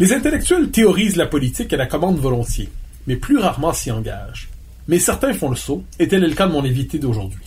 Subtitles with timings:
[0.00, 2.68] Les intellectuels théorisent la politique et la commandent volontiers,
[3.06, 4.48] mais plus rarement s'y engagent.
[4.88, 7.44] Mais certains font le saut, et tel est le cas de mon invité d'aujourd'hui.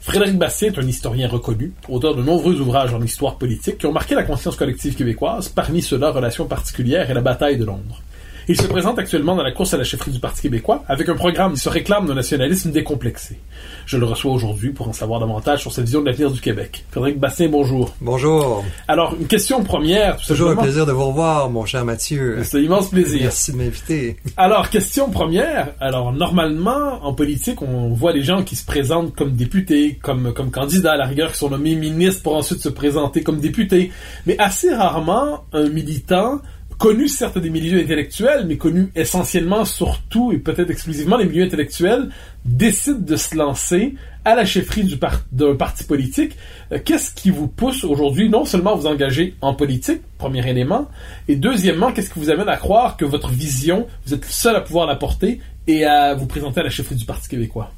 [0.00, 3.92] Frédéric Bastien est un historien reconnu, auteur de nombreux ouvrages en histoire politique qui ont
[3.92, 8.02] marqué la conscience collective québécoise, parmi ceux-là Relations particulières et la bataille de Londres.
[8.48, 11.14] Il se présente actuellement dans la course à la chefferie du Parti québécois avec un
[11.14, 13.38] programme qui se réclame d'un nationalisme décomplexé.
[13.86, 16.84] Je le reçois aujourd'hui pour en savoir davantage sur sa vision de l'avenir du Québec.
[16.90, 17.94] Frédéric Bastien, bonjour.
[18.00, 18.64] Bonjour.
[18.88, 20.16] Alors, une question première.
[20.16, 22.38] Tout Toujours un plaisir de vous revoir, mon cher Mathieu.
[22.42, 23.20] C'est un immense plaisir.
[23.22, 24.16] Merci de m'inviter.
[24.36, 25.74] Alors, question première.
[25.78, 30.50] Alors, normalement, en politique, on voit les gens qui se présentent comme députés, comme, comme
[30.50, 33.92] candidats, à la rigueur, qui sont nommés ministres pour ensuite se présenter comme députés.
[34.26, 36.40] Mais assez rarement, un militant
[36.78, 42.08] connu certes des milieux intellectuels, mais connu essentiellement, surtout et peut-être exclusivement des milieux intellectuels,
[42.44, 44.98] décide de se lancer à la chefferie du
[45.32, 46.36] d'un parti politique.
[46.70, 50.88] Euh, qu'est-ce qui vous pousse aujourd'hui non seulement à vous engager en politique, premier élément,
[51.28, 54.56] et deuxièmement, qu'est-ce qui vous amène à croire que votre vision, vous êtes le seul
[54.56, 57.72] à pouvoir la porter et à vous présenter à la chefferie du Parti québécois?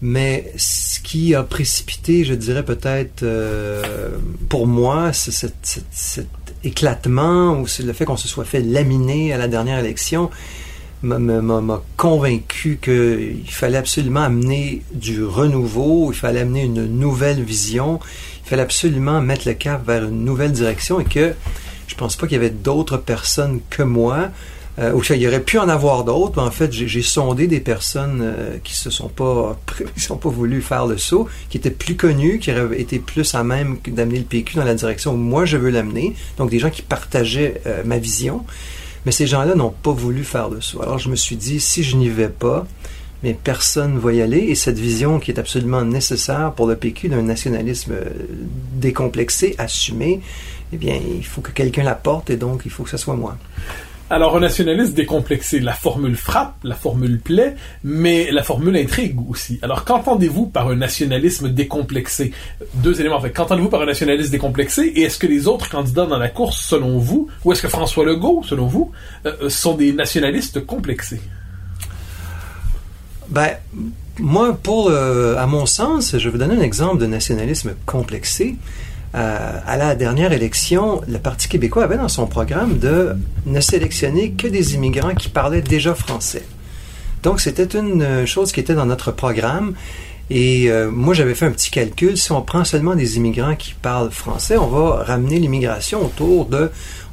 [0.00, 6.28] Mais ce qui a précipité, je dirais peut-être euh, pour moi, c'est cet
[6.64, 10.30] éclatement ou le fait qu'on se soit fait laminer à la dernière élection
[11.04, 18.00] m'a convaincu qu'il fallait absolument amener du renouveau, il fallait amener une nouvelle vision,
[18.44, 21.34] il fallait absolument mettre le cap vers une nouvelle direction et que
[21.86, 24.30] je pense pas qu'il y avait d'autres personnes que moi
[24.78, 28.20] euh, il y aurait pu en avoir d'autres, mais en fait, j'ai sondé des personnes
[28.22, 29.56] euh, qui se sont pas,
[29.94, 33.34] qui sont pas voulu faire le saut, qui étaient plus connues, qui auraient été plus
[33.34, 36.14] à même d'amener le PQ dans la direction où moi je veux l'amener.
[36.38, 38.44] Donc des gens qui partageaient euh, ma vision,
[39.06, 40.82] mais ces gens-là n'ont pas voulu faire le saut.
[40.82, 42.66] Alors je me suis dit, si je n'y vais pas,
[43.22, 44.38] mais personne ne va y aller.
[44.38, 48.10] Et cette vision qui est absolument nécessaire pour le PQ d'un nationalisme euh,
[48.74, 50.20] décomplexé, assumé,
[50.72, 53.14] eh bien, il faut que quelqu'un la porte et donc il faut que ce soit
[53.14, 53.36] moi.
[54.14, 59.58] Alors, un nationaliste décomplexé, la formule frappe, la formule plaît, mais la formule intrigue aussi.
[59.60, 62.30] Alors, qu'entendez-vous par un nationalisme décomplexé?
[62.74, 63.16] Deux éléments.
[63.16, 64.82] En fait, qu'entendez-vous par un nationaliste décomplexé?
[64.94, 68.04] Et est-ce que les autres candidats dans la course, selon vous, ou est-ce que François
[68.04, 68.92] Legault, selon vous,
[69.26, 71.20] euh, euh, sont des nationalistes complexés?
[73.30, 73.50] Ben,
[74.20, 78.54] moi, pour, euh, à mon sens, je vais donner un exemple de nationalisme complexé.
[79.14, 83.14] Euh, à la dernière élection, le Parti québécois avait dans son programme de
[83.46, 86.44] ne sélectionner que des immigrants qui parlaient déjà français.
[87.22, 89.74] Donc, c'était une chose qui était dans notre programme.
[90.30, 92.16] Et euh, moi, j'avais fait un petit calcul.
[92.18, 96.70] Si on prend seulement des immigrants qui parlent français, on va ramener l'immigration autour de,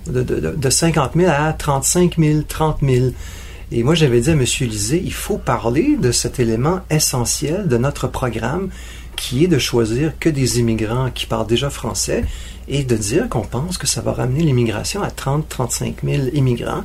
[0.07, 3.05] de 50 000 à 35 000, 30 000.
[3.71, 4.43] Et moi, j'avais dit à M.
[4.61, 8.69] Lisée, il faut parler de cet élément essentiel de notre programme
[9.21, 12.25] qui est de choisir que des immigrants qui parlent déjà français
[12.67, 16.83] et de dire qu'on pense que ça va ramener l'immigration à 30-35 000 immigrants.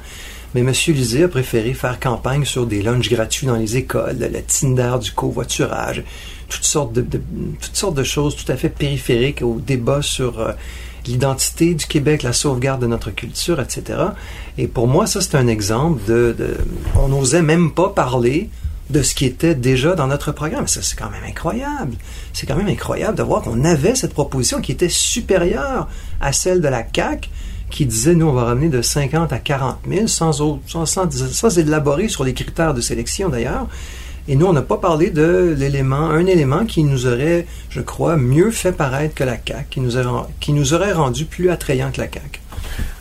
[0.55, 0.71] Mais M.
[0.89, 5.13] Lisée a préféré faire campagne sur des lunchs gratuits dans les écoles, le Tinder du
[5.13, 6.05] covoiturage,
[6.51, 10.53] toutes sortes de, toutes sortes de choses tout à fait périphériques au débat sur euh,
[11.07, 13.99] l'identité du Québec, la sauvegarde de notre culture, etc.
[14.59, 16.57] Et pour moi, ça, c'est un exemple de, de
[16.97, 18.51] on n'osait même pas parler
[18.91, 20.69] de ce qui était déjà dans notre programme.
[20.69, 21.97] Ça, c'est quand même incroyable.
[22.33, 25.89] C'est quand même incroyable de voir qu'on avait cette proposition qui était supérieure
[26.21, 27.31] à celle de la CAC,
[27.71, 31.59] qui disait, nous, on va ramener de 50 à 40 000, sans, autre, sans, sans,
[31.59, 33.67] élaborer sur les critères de sélection d'ailleurs.
[34.29, 38.17] Et nous, on n'a pas parlé de l'élément, un élément qui nous aurait, je crois,
[38.17, 41.91] mieux fait paraître que la CAC, qui nous, aurait, qui nous aurait rendu plus attrayants
[41.93, 42.41] que la CAC.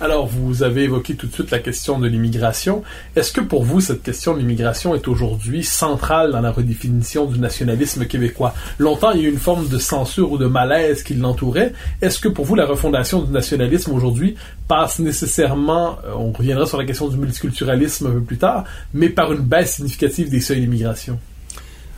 [0.01, 2.83] Alors, vous avez évoqué tout de suite la question de l'immigration.
[3.15, 7.39] Est-ce que pour vous, cette question de l'immigration est aujourd'hui centrale dans la redéfinition du
[7.39, 8.53] nationalisme québécois?
[8.77, 11.73] Longtemps, il y a eu une forme de censure ou de malaise qui l'entourait.
[12.01, 14.35] Est-ce que pour vous, la refondation du nationalisme aujourd'hui
[14.67, 19.09] passe nécessairement, euh, on reviendra sur la question du multiculturalisme un peu plus tard, mais
[19.09, 21.19] par une baisse significative des seuils d'immigration?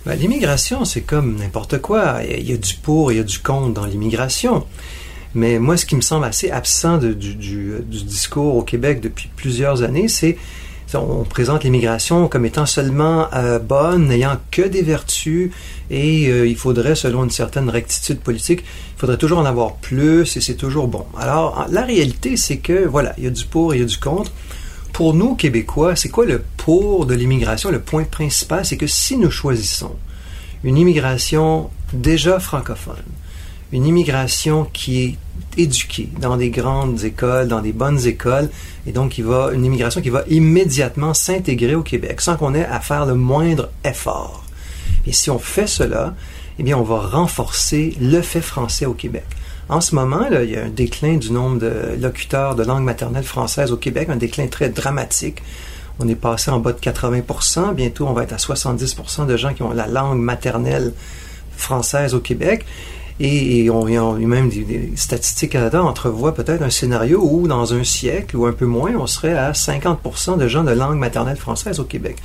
[0.06, 2.20] Ben, l'immigration, c'est comme n'importe quoi.
[2.24, 4.66] Il y a du pour, il y a du contre dans l'immigration.
[5.38, 7.14] Mais moi, ce qui me semble assez absent du,
[7.86, 10.36] discours au Québec depuis plusieurs années, c'est
[10.96, 15.52] on présente l'immigration comme étant seulement euh, bonne, n'ayant que des vertus,
[15.92, 18.62] et euh, il faudrait, selon une certaine rectitude politique,
[18.96, 21.06] il faudrait toujours en avoir plus, et c'est toujours bon.
[21.16, 24.00] Alors, la réalité, c'est que, voilà, il y a du pour il y a du
[24.00, 24.32] contre.
[24.92, 27.70] Pour nous, Québécois, c'est quoi le pour de l'immigration?
[27.70, 29.96] Le point principal, c'est que si nous choisissons
[30.64, 32.96] une immigration déjà francophone,
[33.72, 35.18] une immigration qui est
[35.58, 38.50] éduquée dans des grandes écoles, dans des bonnes écoles,
[38.86, 42.66] et donc qui va, une immigration qui va immédiatement s'intégrer au Québec sans qu'on ait
[42.66, 44.44] à faire le moindre effort.
[45.06, 46.16] Et si on fait cela,
[46.60, 49.26] eh bien, on va renforcer le fait français au Québec.
[49.70, 53.24] En ce moment, il y a un déclin du nombre de locuteurs de langue maternelle
[53.24, 55.44] française au Québec, un déclin très dramatique.
[56.00, 59.54] On est passé en bas de 80% Bientôt, on va être à 70% de gens
[59.54, 60.94] qui ont la langue maternelle
[61.56, 62.66] française au Québec.
[63.20, 67.84] Et, on, y a même des, statistiques Canada entrevoient peut-être un scénario où, dans un
[67.84, 71.80] siècle ou un peu moins, on serait à 50 de gens de langue maternelle française
[71.80, 72.18] au Québec.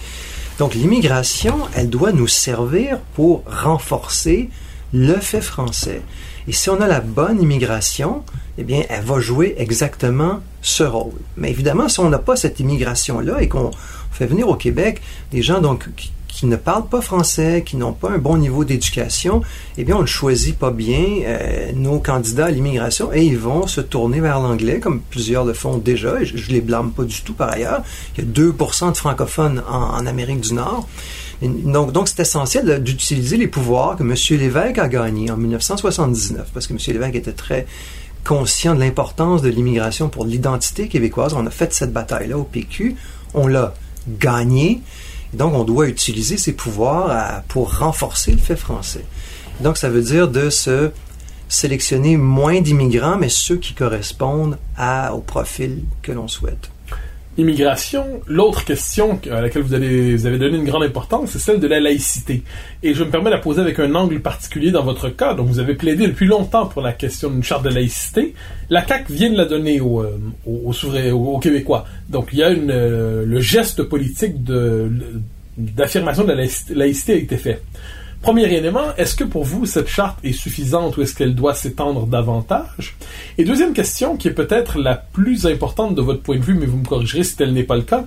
[0.59, 4.51] Donc l'immigration, elle doit nous servir pour renforcer
[4.93, 6.03] le fait français.
[6.47, 8.23] Et si on a la bonne immigration,
[8.59, 11.21] eh bien, elle va jouer exactement ce rôle.
[11.37, 13.71] Mais évidemment, si on n'a pas cette immigration-là et qu'on
[14.11, 15.01] fait venir au Québec
[15.31, 18.65] des gens donc qui, qui ne parlent pas français, qui n'ont pas un bon niveau
[18.65, 19.43] d'éducation,
[19.77, 23.67] eh bien, on ne choisit pas bien euh, nos candidats à l'immigration et ils vont
[23.67, 27.21] se tourner vers l'anglais, comme plusieurs le font déjà, je ne les blâme pas du
[27.21, 27.83] tout par ailleurs.
[28.17, 30.89] Il y a 2% de francophones en, Amérique du Nord.
[31.43, 34.15] donc, donc c'est essentiel d'utiliser les pouvoirs que M.
[34.41, 36.79] Lévesque a gagnés en 1979, parce que M.
[36.89, 37.67] Lévesque était très
[38.25, 41.35] conscient de l'importance de l'immigration pour l'identité québécoise.
[41.35, 42.97] On a fait cette bataille-là au PQ.
[43.35, 43.75] On l'a
[44.09, 44.81] gagné.
[45.33, 49.05] Donc, on doit utiliser ces pouvoirs pour renforcer le fait français.
[49.61, 50.91] Donc, ça veut dire de se
[51.49, 54.59] sélectionner moins d'immigrants, mais ceux qui correspondent
[55.13, 56.72] au profil que l'on souhaite
[57.39, 61.81] immigration, l'autre question à laquelle vous avez, donné une grande importance, c'est celle de la
[61.81, 62.43] laïcité.
[62.83, 65.35] Et je me permets de la poser avec un angle particulier dans votre cas.
[65.35, 68.35] Donc, vous avez plaidé depuis longtemps pour la question d'une charte de laïcité.
[68.69, 71.87] La CAQ vient de la donner aux, euh, aux, Québécois.
[72.09, 74.43] Donc, il y a une, euh, le geste politique
[75.57, 76.45] d'affirmation de la
[76.75, 77.63] laïcité a été fait.
[78.23, 82.07] Premier élément, est-ce que pour vous cette charte est suffisante ou est-ce qu'elle doit s'étendre
[82.07, 82.95] davantage?
[83.37, 86.67] Et deuxième question, qui est peut-être la plus importante de votre point de vue, mais
[86.67, 88.05] vous me corrigerez si tel n'est pas le cas,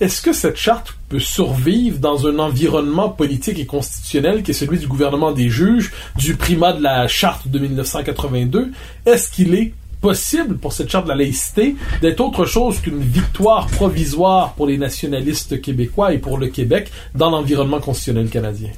[0.00, 4.78] est-ce que cette charte peut survivre dans un environnement politique et constitutionnel qui est celui
[4.78, 8.70] du gouvernement des juges, du primat de la charte de 1982
[9.04, 13.66] Est-ce qu'il est possible pour cette charte de la laïcité d'être autre chose qu'une victoire
[13.66, 18.70] provisoire pour les nationalistes québécois et pour le Québec dans l'environnement constitutionnel canadien?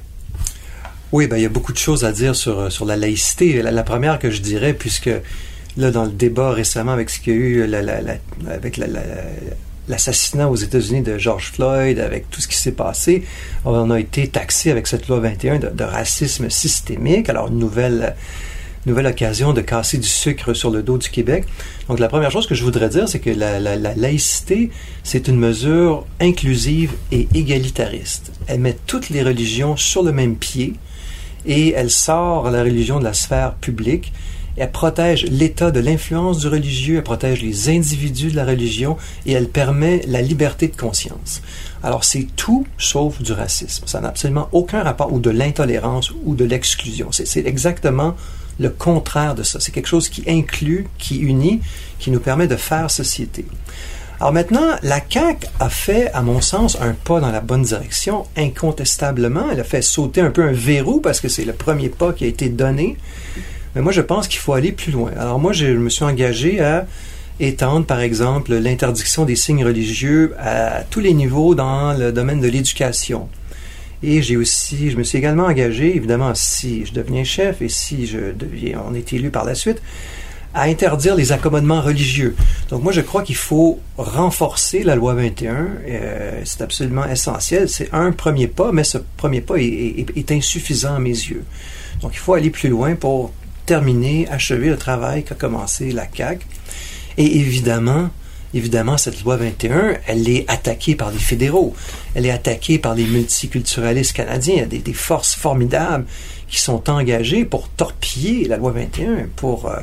[1.11, 3.61] Oui, ben, il y a beaucoup de choses à dire sur, euh, sur la laïcité.
[3.61, 5.09] La, première que je dirais, puisque
[5.77, 7.79] là, dans le débat récemment avec ce qu'il y a eu la,
[8.47, 8.79] avec
[9.87, 13.23] l'assassinat aux États-Unis de George Floyd, avec tout ce qui s'est passé,
[13.65, 17.27] on a été taxé avec cette loi 21 de, racisme systémique.
[17.27, 18.15] Alors, nouvelle,
[18.85, 21.45] nouvelle occasion de casser du sucre sur le dos du Québec.
[21.87, 24.69] Donc, la première chose que je voudrais dire, c'est que la laïcité,
[25.03, 28.31] c'est une mesure inclusive et égalitariste.
[28.45, 30.75] Elle met toutes les religions sur le même pied
[31.45, 34.13] et elle sort la religion de la sphère publique.
[34.57, 39.31] Elle protège l'État de l'influence du religieux, elle protège les individus de la religion et
[39.31, 41.41] elle permet la liberté de conscience.
[41.81, 43.87] Alors c'est tout sauf du racisme.
[43.87, 47.09] Ça n'a absolument aucun rapport ou de l'intolérance ou de l'exclusion.
[47.11, 48.15] C'est exactement
[48.59, 49.61] le contraire de ça.
[49.61, 51.61] C'est quelque chose qui inclut, qui unit,
[51.97, 53.45] qui nous permet de faire société.
[54.19, 58.25] Alors maintenant, la CAQ a fait, à mon sens, un pas dans la bonne direction,
[58.35, 59.45] incontestablement.
[59.49, 62.25] Elle a fait sauter un peu un verrou parce que c'est le premier pas qui
[62.25, 62.97] a été donné.
[63.75, 65.11] Mais moi, je pense qu'il faut aller plus loin.
[65.17, 66.85] Alors moi, je me suis engagé à
[67.39, 72.49] étendre, par exemple, l'interdiction des signes religieux à tous les niveaux dans le domaine de
[72.49, 73.29] l'éducation.
[74.03, 78.05] Et j'ai aussi, je me suis également engagé, évidemment, si je deviens chef et si
[78.05, 79.81] je deviens, on est élu par la suite,
[80.59, 82.35] à interdire les accommodements religieux.
[82.69, 85.67] Donc moi, je crois qu'il faut renforcer la loi 21.
[85.87, 87.69] Euh, c'est absolument essentiel.
[87.69, 91.45] C'est un premier pas, mais ce premier pas est, insuffisant à mes yeux.
[92.01, 93.31] Donc il faut aller plus loin pour
[93.65, 96.45] terminer, achever le travail qu'a commencé la CAQ.
[97.17, 98.09] Et évidemment,
[98.53, 101.73] évidemment, cette loi 21, elle est attaquée par les fédéraux.
[102.15, 104.55] Elle est attaquée par les multiculturalistes canadiens.
[104.55, 106.05] Il y a des, forces formidables
[106.49, 109.77] qui sont engagées pour torpiller la loi 21, pour euh,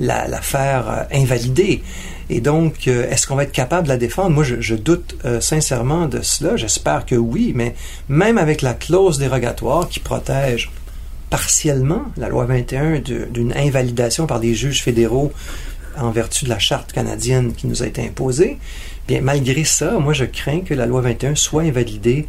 [0.00, 1.82] la, faire euh, invalider.
[2.30, 4.30] Et donc, euh, est-ce qu'on va être capable de la défendre?
[4.30, 6.56] Moi, je, doute euh, sincèrement de cela.
[6.56, 7.74] J'espère que oui, mais
[8.08, 10.70] même avec la clause dérogatoire qui protège
[11.28, 15.32] partiellement la loi 21 d'une invalidation par des juges fédéraux
[15.96, 18.58] en vertu de la charte canadienne qui nous a été imposée,
[19.06, 22.26] bien malgré ça, moi je crains que la loi 21 soit invalidée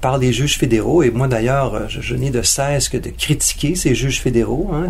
[0.00, 1.02] par les juges fédéraux.
[1.02, 4.88] Et moi d'ailleurs, je, je n'ai de cesse que de critiquer ces juges fédéraux, hein,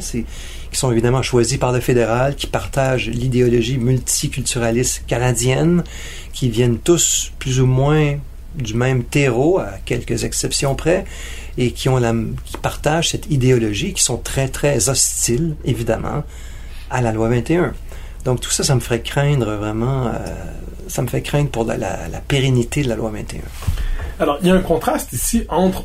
[0.71, 5.85] qui sont évidemment choisis par le fédéral, qui partagent l'idéologie multiculturaliste canadienne,
[6.33, 8.17] qui viennent tous plus ou moins
[8.55, 11.05] du même terreau, à quelques exceptions près,
[11.57, 12.13] et qui, ont la,
[12.45, 16.25] qui partagent cette idéologie, qui sont très, très hostiles, évidemment,
[16.91, 17.75] à la loi 21.
[18.25, 20.11] Donc tout ça, ça me ferait craindre vraiment, euh,
[20.89, 21.79] ça me fait craindre pour la,
[22.27, 23.41] pérennité de la loi 21.
[24.21, 25.85] Alors, il y a un contraste ici entre,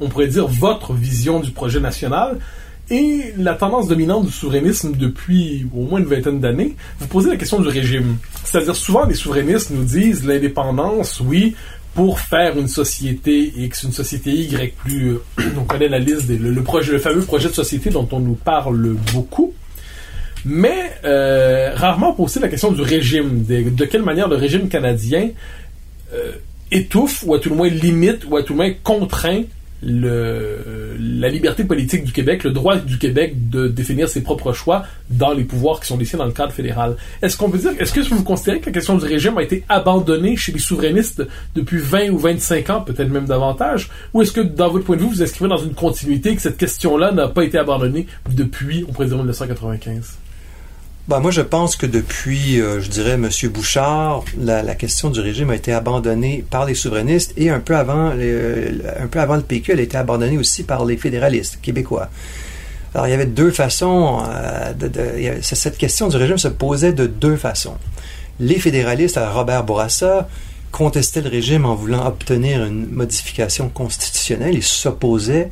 [0.00, 2.38] on pourrait dire, votre vision du projet national
[2.90, 6.74] et la tendance dominante du souverainisme depuis au moins une vingtaine d'années.
[7.00, 8.16] Vous posez la question du régime.
[8.44, 11.54] C'est-à-dire, souvent, les souverainistes nous disent l'indépendance, oui,
[11.94, 15.22] pour faire une société X, une société Y plus, euh,
[15.58, 18.36] on connaît la liste, des, le, projet, le fameux projet de société dont on nous
[18.36, 19.52] parle beaucoup.
[20.44, 25.30] Mais euh, rarement poser la question du régime, de, de, quelle manière le régime canadien
[26.14, 26.32] euh,
[26.70, 29.42] étouffe ou à tout le moins limite ou à tout le moins contraint
[29.82, 34.84] le, la liberté politique du Québec, le droit du Québec de définir ses propres choix
[35.10, 36.96] dans les pouvoirs qui sont laissés dans le cadre fédéral.
[37.22, 39.64] Est-ce qu'on peut dire, est-ce que vous considérez que la question du régime a été
[39.68, 41.22] abandonnée chez les souverainistes
[41.54, 45.02] depuis 20 ou 25 ans, peut-être même davantage, ou est-ce que, dans votre point de
[45.02, 48.92] vue, vous inscrivez dans une continuité que cette question-là n'a pas été abandonnée depuis, on
[48.92, 50.18] pourrait dire, 1995?
[51.08, 53.30] Ben, moi, je pense que depuis, euh, je dirais, M.
[53.50, 58.10] Bouchard, la, question du régime a été abandonnée par les souverainistes et un peu avant,
[58.10, 62.10] un peu avant le PQ, elle a été abandonnée aussi par les fédéralistes québécois.
[62.94, 64.22] Alors, il y avait deux façons.
[64.28, 64.90] Euh, de,
[65.40, 67.78] cette question du régime se posait de deux façons.
[68.38, 70.28] Les fédéralistes, Robert Bourassa,
[70.72, 75.50] contestaient le régime en voulant obtenir une modification constitutionnelle et s'opposaient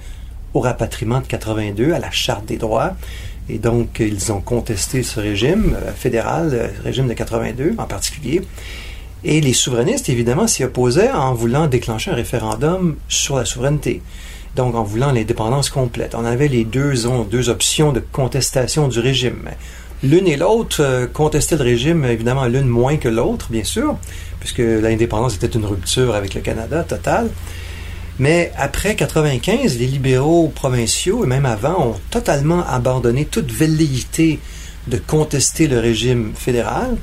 [0.52, 2.94] au rapatriement de 82, à la Charte des droits.
[3.48, 8.42] Et donc, ils ont contesté ce régime fédéral, le régime de 82 en particulier.
[9.24, 14.02] Et les souverainistes, évidemment, s'y opposaient en voulant déclencher un référendum sur la souveraineté.
[14.56, 16.14] Donc, en voulant l'indépendance complète.
[16.14, 16.94] On avait les deux,
[17.30, 19.50] deux options de contestation du régime.
[20.02, 23.96] L'une et l'autre euh, contestaient le régime, évidemment, l'une moins que l'autre, bien sûr,
[24.40, 27.30] puisque l'indépendance était une rupture avec le Canada totale.
[28.18, 34.40] Mais après 95, les libéraux provinciaux, et même avant, ont totalement abandonné toute velléité
[34.86, 36.96] de contester le régime fédéral.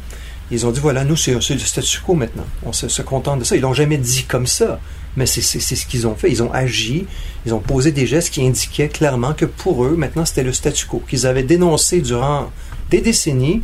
[0.50, 2.46] Ils ont dit, voilà, nous, c'est le statu quo maintenant.
[2.64, 3.56] On se, contente de ça.
[3.56, 4.80] Ils l'ont jamais dit comme ça,
[5.16, 6.32] mais c'est ce qu'ils ont fait.
[6.32, 7.06] Ils ont agi,
[7.46, 10.88] ils ont posé des gestes qui indiquaient clairement que pour eux, maintenant, c'était le statu
[10.88, 12.52] quo, qu'ils avaient dénoncé durant
[12.90, 13.62] des décennies,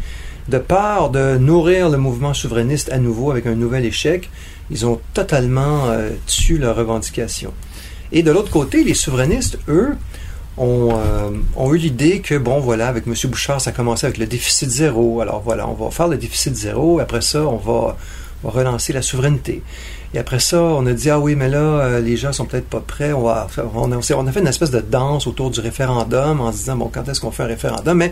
[0.49, 4.29] de peur de nourrir le mouvement souverainiste à nouveau avec un nouvel échec,
[4.71, 7.53] ils ont totalement euh, tué leurs revendications.
[8.11, 9.95] Et de l'autre côté, les souverainistes, eux,
[10.57, 13.13] ont, euh, ont eu l'idée que, bon, voilà, avec M.
[13.25, 15.21] Bouchard, ça a commencé avec le déficit zéro.
[15.21, 16.99] Alors voilà, on va faire le déficit zéro.
[16.99, 17.97] Après ça, on va,
[18.43, 19.61] relancer la souveraineté.
[20.13, 22.69] Et après ça, on a dit, ah oui, mais là, euh, les gens sont peut-être
[22.69, 23.11] pas prêts.
[23.13, 23.47] On, a,
[24.01, 27.31] fait une espèce de danse autour du référendum en se disant, bon, quand est-ce qu'on
[27.31, 27.97] fait un référendum?
[27.97, 28.11] Mais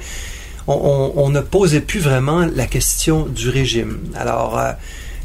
[0.68, 4.00] on, ne posait plus vraiment la question du régime.
[4.16, 4.74] Alors, euh,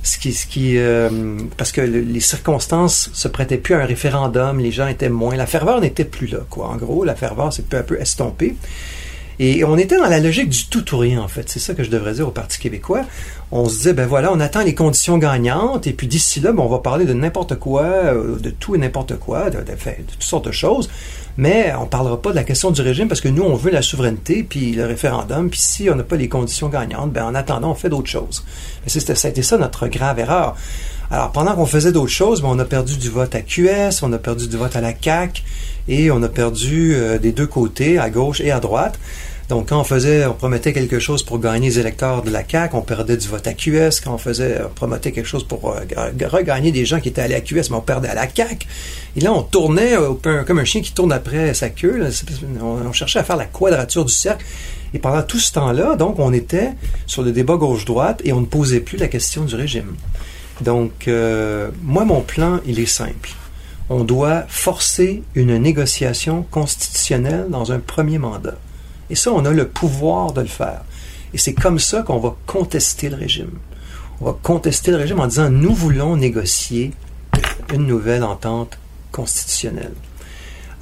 [0.02, 3.84] ce qui, ce qui euh, parce que le, les circonstances se prêtaient plus à un
[3.84, 6.68] référendum, les gens étaient moins, la ferveur n'était plus là, quoi.
[6.68, 8.56] En gros, la ferveur s'est peu à peu estompée.
[9.38, 11.48] Et on était dans la logique du tout ou rien, en fait.
[11.48, 13.02] C'est ça que je devrais dire au Parti québécois.
[13.50, 16.62] On se disait, ben voilà, on attend les conditions gagnantes, et puis d'ici là, ben,
[16.62, 20.46] on va parler de n'importe quoi, euh, de tout et n'importe quoi, de, toutes sortes
[20.46, 20.88] de choses.
[21.36, 23.82] Mais on parlera pas de la question du régime parce que nous, on veut la
[23.82, 27.70] souveraineté, puis le référendum, puis si on n'a pas les conditions gagnantes, ben en attendant,
[27.70, 28.44] on fait d'autres choses.
[28.86, 30.56] a été ça notre grave erreur.
[31.12, 34.10] Alors, pendant qu'on faisait d'autres choses, ben, on a perdu du vote à QS, on
[34.14, 35.42] a perdu du vote à la CAQ,
[35.86, 38.98] et on a perdu euh, des deux côtés, à gauche et à droite.
[39.50, 42.76] Donc, quand on faisait, on promettait quelque chose pour gagner les électeurs de la CAQ,
[42.76, 44.00] on perdait du vote à QS.
[44.02, 45.80] Quand on faisait, on promettait quelque chose pour euh,
[46.30, 48.66] regagner des gens qui étaient allés à QS, mais on perdait à la CAQ.
[49.14, 50.14] Et là, on tournait euh,
[50.44, 52.08] comme un chien qui tourne après sa queue.
[52.62, 54.46] On, on cherchait à faire la quadrature du cercle.
[54.94, 56.70] Et pendant tout ce temps-là, donc, on était
[57.06, 59.94] sur le débat gauche-droite et on ne posait plus la question du régime.
[60.62, 63.30] Donc, euh, moi, mon plan, il est simple.
[63.88, 68.56] On doit forcer une négociation constitutionnelle dans un premier mandat.
[69.10, 70.82] Et ça, on a le pouvoir de le faire.
[71.34, 73.50] Et c'est comme ça qu'on va contester le régime.
[74.20, 76.92] On va contester le régime en disant nous voulons négocier
[77.72, 78.78] une nouvelle entente
[79.10, 79.94] constitutionnelle.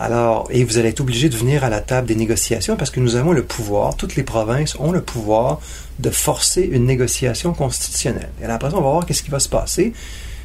[0.02, 3.00] Alors, et vous allez être obligé de venir à la table des négociations parce que
[3.00, 5.60] nous avons le pouvoir, toutes les provinces ont le pouvoir
[5.98, 8.30] de forcer une négociation constitutionnelle.
[8.42, 9.92] Et après ça, on va voir qu'est-ce qui va se passer.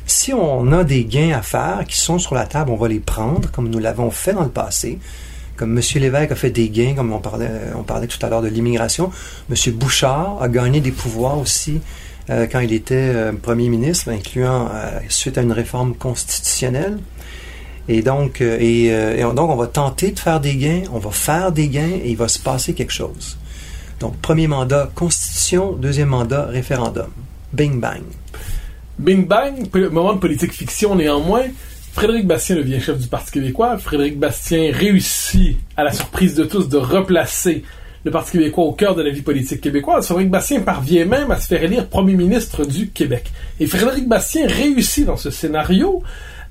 [0.06, 3.00] Si on a des gains à faire qui sont sur la table, on va les
[3.00, 5.00] prendre, comme nous l'avons fait dans le passé.
[5.56, 5.82] Comme M.
[6.02, 9.10] Lévesque a fait des gains, comme on parlait, on parlait tout à l'heure de l'immigration.
[9.50, 9.74] M.
[9.74, 11.80] Bouchard a gagné des pouvoirs aussi
[12.30, 16.98] euh, quand il était euh, premier ministre, incluant euh, suite à une réforme constitutionnelle.
[17.88, 20.98] Et donc, euh, euh, et on- donc, on va tenter de faire des gains, on
[21.00, 23.38] va faire des gains et il va se passer quelque chose.
[24.00, 27.08] Donc, premier mandat, constitution, deuxième mandat, référendum.
[27.54, 28.02] Bing bang.
[28.98, 31.44] Bing bang, moment de politique fiction néanmoins.
[31.94, 33.78] Frédéric Bastien devient chef du Parti québécois.
[33.78, 37.64] Frédéric Bastien réussit, à la surprise de tous, de replacer
[38.04, 40.06] le Parti québécois au cœur de la vie politique québécoise.
[40.06, 43.32] Frédéric Bastien parvient même à se faire élire premier ministre du Québec.
[43.62, 46.04] Et Frédéric Bastien réussit dans ce scénario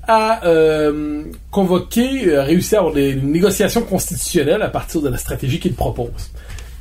[0.07, 5.59] à euh, convoquer, euh, réussir à avoir des négociations constitutionnelles à partir de la stratégie
[5.59, 6.31] qu'il propose.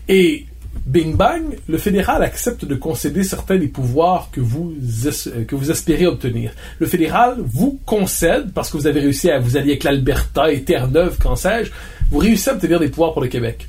[0.09, 0.47] Et
[0.87, 4.75] Bing bang, le fédéral accepte de concéder certains des pouvoirs que vous,
[5.49, 6.52] que vous espérez obtenir.
[6.78, 10.62] Le fédéral vous concède, parce que vous avez réussi à vous allier avec l'Alberta et
[10.62, 11.71] Terre-Neuve, qu'en sais-je,
[12.11, 13.69] vous réussissez à obtenir des pouvoirs pour le Québec.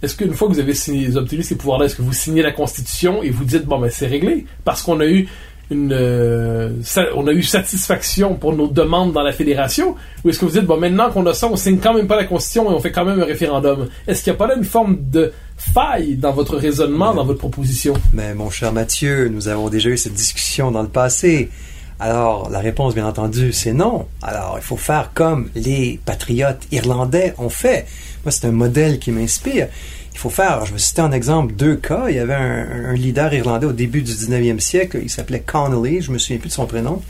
[0.00, 3.22] Est-ce qu'une fois que vous avez obtenu ces pouvoirs-là, est-ce que vous signez la Constitution
[3.22, 5.28] et vous dites, bon, ben c'est réglé, parce qu'on a eu
[5.70, 6.70] euh,
[7.14, 10.64] on a eu satisfaction pour nos demandes dans la fédération, ou est-ce que vous dites,
[10.64, 12.92] bon, maintenant qu'on a ça, on signe quand même pas la Constitution et on fait
[12.92, 13.88] quand même un référendum?
[14.06, 17.38] Est-ce qu'il n'y a pas là une forme de faille dans votre raisonnement, dans votre
[17.38, 17.94] proposition?
[18.12, 21.50] Mais mon cher Mathieu, nous avons déjà eu cette discussion dans le passé.
[22.00, 24.06] Alors, la réponse, bien entendu, c'est non.
[24.22, 27.86] Alors, il faut faire comme les patriotes irlandais ont fait.
[28.24, 29.66] Moi, c'est un modèle qui m'inspire.
[30.18, 32.06] Il faut faire, je vais citer en exemple deux cas.
[32.08, 36.10] Il y avait un, leader irlandais au début du 19e siècle, il s'appelait Connolly, je
[36.10, 37.00] me souviens plus de son prénom,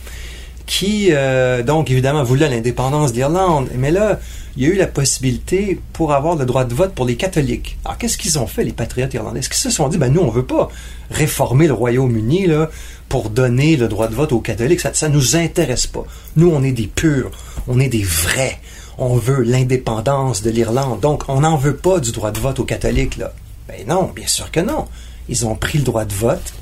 [0.67, 3.71] qui, euh, donc, évidemment, voulait l'indépendance d'Irlande.
[3.75, 4.21] Mais là,
[4.59, 7.79] il y a eu la possibilité pour avoir le droit de vote pour les catholiques.
[7.87, 9.39] Alors, qu'est-ce qu'ils ont fait, les patriotes irlandais?
[9.39, 10.69] Est-ce qu'ils se sont dit, ben, nous, on veut pas
[11.11, 12.69] réformer le Royaume-Uni, là,
[13.09, 14.81] pour donner le droit de vote aux catholiques?
[14.81, 16.05] Ça, ça nous intéresse pas.
[16.37, 17.31] Nous, on est des purs.
[17.69, 18.61] On est des vrais.
[18.99, 21.01] On veut l'indépendance de l'Irlande.
[21.01, 23.33] Donc, on n'en veut pas du droit de vote aux catholiques, là.
[23.69, 24.87] Ben non, bien sûr que non.
[25.29, 26.53] Ils ont pris le droit de vote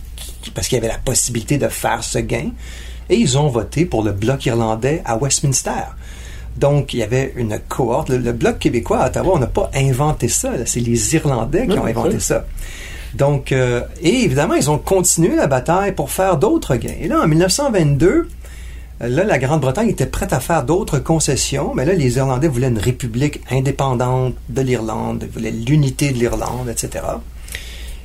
[0.54, 2.50] parce qu'il y avait la possibilité de faire ce gain
[3.08, 5.70] et ils ont voté pour le bloc irlandais à Westminster.
[6.56, 8.08] Donc, il y avait une cohorte.
[8.08, 10.50] Le, le bloc québécois à Ottawa, on n'a pas inventé ça.
[10.64, 12.20] C'est les Irlandais qui Non, ont inventé oui.
[12.20, 12.44] ça.
[13.14, 16.94] Donc, euh, et évidemment, ils ont continué la bataille pour faire d'autres gains.
[17.00, 18.28] Et là, en 1922, euh,
[19.00, 22.78] là, la Grande-Bretagne était prête à faire d'autres concessions, mais là, les Irlandais voulaient une
[22.78, 27.04] république indépendante de l'Irlande, voulaient l'unité de l'Irlande, etc.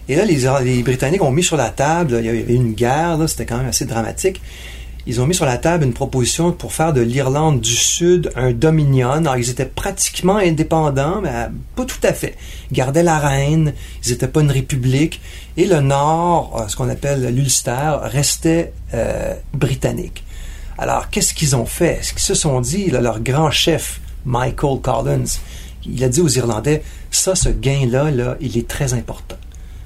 [0.09, 3.45] Et là, les, Britanniques ont mis sur la table, il y avait une guerre, c'était
[3.45, 4.41] quand même assez dramatique.
[5.07, 8.51] Ils ont mis sur la table une proposition pour faire de l'Irlande du Sud un
[8.51, 9.11] dominion.
[9.11, 12.35] Alors, ils étaient pratiquement indépendants, mais euh, pas tout à fait.
[12.69, 13.73] Ils gardaient la reine,
[14.05, 15.19] ils n'étaient pas une république.
[15.57, 20.23] Et le Nord, euh, ce qu'on appelle l'Ulster, restait euh, britannique.
[20.81, 21.99] Alors, qu'est-ce qu'ils ont fait?
[22.01, 25.37] Ce qu'ils se sont dit, leur grand chef, Michael Collins,
[25.85, 29.37] il a dit aux Irlandais, ça, ce gain-là, là, il est très important.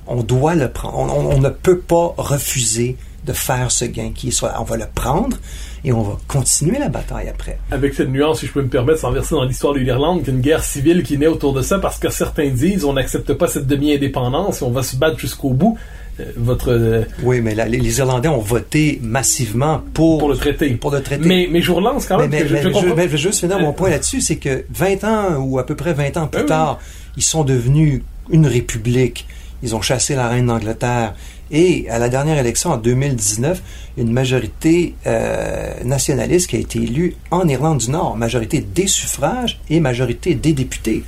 [0.08, 1.14] On doit le prendre.
[1.14, 5.36] On, ne peut pas refuser de faire ce gain qui On va le prendre
[5.84, 7.60] et on va continuer la bataille après.
[7.72, 10.40] Avec cette nuance, si je peux me permettre, sans verser dans l'histoire de l'Irlande, qu'une
[10.40, 13.68] guerre civile qui naît autour de ça, parce que certains disent on n'accepte pas cette
[13.68, 15.78] demi-indépendance et on va se battre jusqu'au bout.
[16.19, 20.69] Euh, votre euh, Oui, mais les, les Irlandais ont voté massivement pour, pour le traité.
[20.71, 21.28] pour le traité.
[21.28, 22.30] Mais, mais je vous relance quand même.
[22.30, 24.63] mais- que mais je, mais je veux juste finir mon Euh, point là-dessus, c'est que
[24.73, 26.47] 20 ans ou à peu près 20 ans plus oui.
[26.47, 26.80] tard,
[27.17, 29.28] ils sont devenus une république.
[29.63, 31.13] Ils ont chassé la reine d'Angleterre.
[31.51, 33.62] Et à la dernière élection en 2019,
[33.97, 39.60] une majorité euh, nationaliste qui a été élue en Irlande du Nord, majorité des suffrages
[39.69, 41.04] et majorité des députés.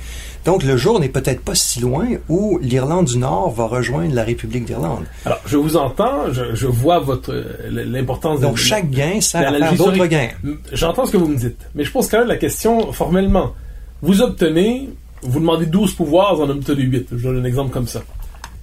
[0.48, 4.24] Donc le jour n'est peut-être pas si loin où l'Irlande du Nord va rejoindre la
[4.24, 5.04] République d'Irlande.
[5.26, 7.34] Alors, je vous entends, je, je vois votre
[7.68, 10.30] l'importance Donc de chaque gain sert à faire d'autres gains.
[10.72, 13.52] J'entends ce que vous me dites, mais je pose quand même la question formellement.
[14.00, 14.88] Vous obtenez,
[15.20, 17.08] vous demandez 12 pouvoirs, vous en obtenez 8.
[17.12, 18.00] Je donne un exemple comme ça.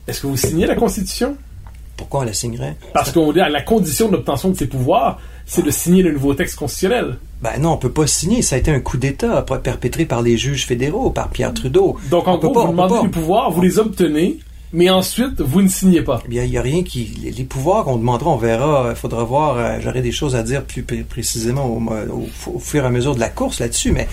[0.08, 1.38] Est-ce que vous signez la Constitution?
[1.98, 2.78] Pourquoi on la signerait?
[2.96, 6.34] Parce qu'on dit à la condition d'obtention de ces pouvoirs, c'est de signer le nouveau
[6.34, 7.20] texte constitutionnel.
[7.54, 8.42] Ben non, on peut pas signer.
[8.42, 11.96] Ça a été un coup d'État per- perpétré par les juges fédéraux, par Pierre Trudeau.
[12.10, 14.40] Donc, en On peut gros, pas, vous on peut demandez les pouvoirs, vous les obtenez,
[14.74, 16.22] mais ensuite, vous ne signez pas.
[16.26, 17.32] Eh bien, il n'y a rien qui.
[17.38, 18.88] Les, pouvoirs qu'on demandera, on verra.
[18.90, 19.58] Il faudra voir.
[19.58, 22.90] euh, J'aurai des choses à dire plus pré- précisément au, au- au fur et à
[22.90, 23.92] mesure de la course là-dessus.
[23.92, 24.08] Mais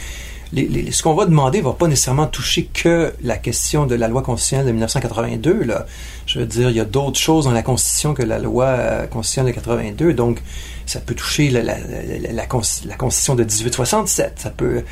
[0.55, 4.67] ce qu'on va demander va pas nécessairement toucher que la question de la loi constitutionnelle
[4.67, 5.65] de 1982.
[5.65, 5.87] Là.
[6.27, 9.07] Je veux dire, il y a d'autres choses dans la Constitution que la loi euh,
[9.07, 10.13] constitutionnelle de 82.
[10.13, 10.43] Donc,
[10.85, 14.35] ça peut toucher la Constitution de 1867.
[14.37, 14.85] Ça peut,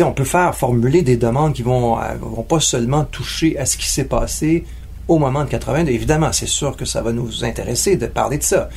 [0.00, 3.76] on peut faire formuler des demandes qui vont, euh, vont pas seulement toucher à ce
[3.76, 4.64] qui s'est passé
[5.06, 5.92] au moment de 82.
[5.92, 8.68] Évidemment, c'est sûr que ça va nous intéresser de parler de ça.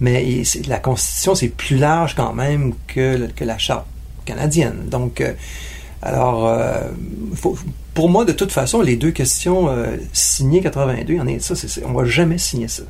[0.00, 3.84] Mais la Constitution, c'est plus large quand même que, que la Charte
[4.28, 4.88] canadienne.
[4.90, 5.32] Donc, euh,
[6.02, 6.80] alors, euh,
[7.94, 11.84] pour moi, de toute façon, les deux questions euh, signées 82, en est, ça, c'est,
[11.84, 12.84] on va jamais signer ça.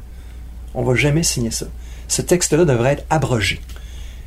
[0.74, 1.66] On va jamais signer ça.
[2.08, 3.60] Ce texte-là devrait être abrogé.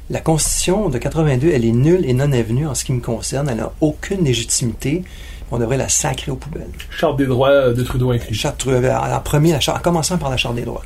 [0.10, 3.50] La Constitution de 82, elle est nulle et non avenue en ce qui me concerne.
[3.50, 5.04] Elle n'a aucune légitimité.
[5.52, 6.72] On devrait la sacrer aux poubelles.
[6.98, 8.34] Charte des droits de Trudeau inclus.
[8.34, 10.84] Charte, en premier, la charte, en commençant par la Charte des droits.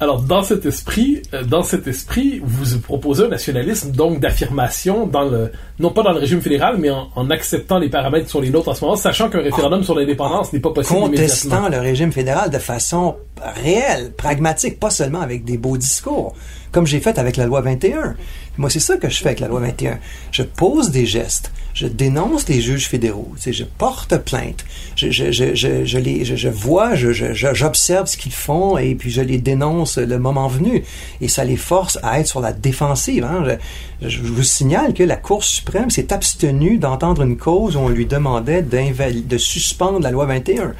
[0.00, 5.24] Alors dans cet esprit, euh, dans cet esprit, vous proposez un nationalisme donc d'affirmation dans
[5.24, 8.50] le non pas dans le régime fédéral, mais en, acceptant les paramètres qui sont les
[8.50, 10.98] nôtres en ce moment, sachant qu'un référendum sur l'indépendance n'est pas possible.
[10.98, 13.16] Contestant le régime fédéral de façon
[13.62, 16.34] réelle, pragmatique, pas seulement avec des beaux discours,
[16.74, 18.16] comme j'ai fait avec la loi 21.
[18.58, 19.98] Moi, c'est ça que je fais avec la loi 21.
[20.32, 25.84] Je pose des gestes je dénonce les juges fédéraux, je porte plainte, je, je, je,
[25.84, 30.46] je, les, je, vois, j'observe ce qu'ils font et puis je les dénonce le moment
[30.46, 30.84] venu.
[31.20, 33.24] Et ça les force à être sur la défensive.
[33.24, 33.58] Hein.
[34.00, 38.06] Je, vous signale que la Cour suprême s'est abstenue d'entendre une cause où on lui
[38.06, 40.74] demandait de suspendre la loi 21.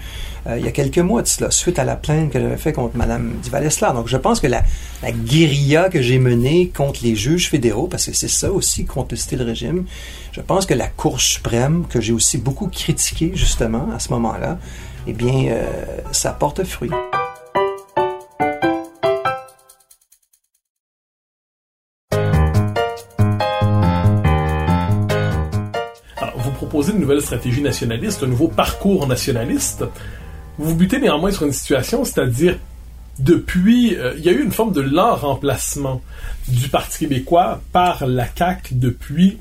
[0.46, 2.74] Euh, il y a quelques mois de cela, suite à la plainte que j'avais faite
[2.74, 3.92] contre Mme Duvalesla.
[3.92, 4.62] Donc, je pense que la,
[5.02, 9.36] la guérilla que j'ai menée contre les juges fédéraux, parce que c'est ça aussi, contester
[9.36, 9.86] le régime,
[10.32, 14.58] je pense que la Cour suprême, que j'ai aussi beaucoup critiqué justement à ce moment-là,
[15.06, 15.66] eh bien, euh,
[16.12, 16.90] ça porte fruit.
[26.86, 29.84] Une nouvelle stratégie nationaliste, un nouveau parcours nationaliste.
[30.58, 32.58] Vous butez néanmoins sur une situation, c'est-à-dire
[33.18, 36.02] depuis, euh, il y a eu une forme de lent remplacement
[36.48, 39.38] du Parti québécois par la CAQ depuis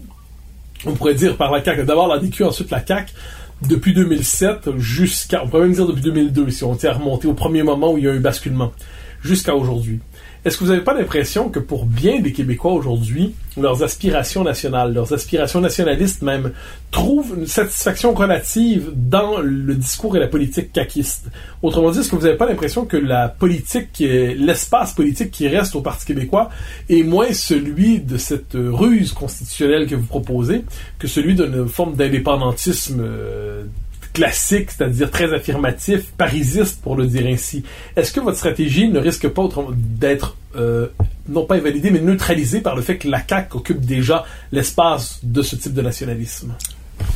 [0.85, 3.13] on pourrait dire par la CAQ, d'abord la DQ, ensuite la CAQ,
[3.61, 7.33] depuis 2007 jusqu'à, on pourrait même dire depuis 2002, si on tient à remonter au
[7.33, 8.73] premier moment où il y a eu basculement,
[9.21, 9.99] jusqu'à aujourd'hui.
[10.45, 14.93] Est-ce que vous n'avez pas l'impression que pour bien des Québécois aujourd'hui, leurs aspirations nationales,
[14.93, 16.51] leurs aspirations nationalistes même,
[16.91, 21.29] trouvent une satisfaction relative dans le discours et la politique caquiste?
[21.61, 25.77] Autrement dit, est-ce que vous n'avez pas l'impression que la politique, l'espace politique qui reste
[25.77, 26.49] au Parti québécois
[26.89, 30.65] est moins celui de cette ruse constitutionnelle que vous proposez
[30.99, 33.63] que celui d'une forme d'indépendantisme euh,
[34.13, 37.63] classique, c'est-à-dire très affirmatif, parisiste pour le dire ainsi.
[37.95, 40.87] Est-ce que votre stratégie ne risque pas d'être euh,
[41.27, 45.41] non pas invalidée, mais neutralisée par le fait que la CAQ occupe déjà l'espace de
[45.41, 46.53] ce type de nationalisme?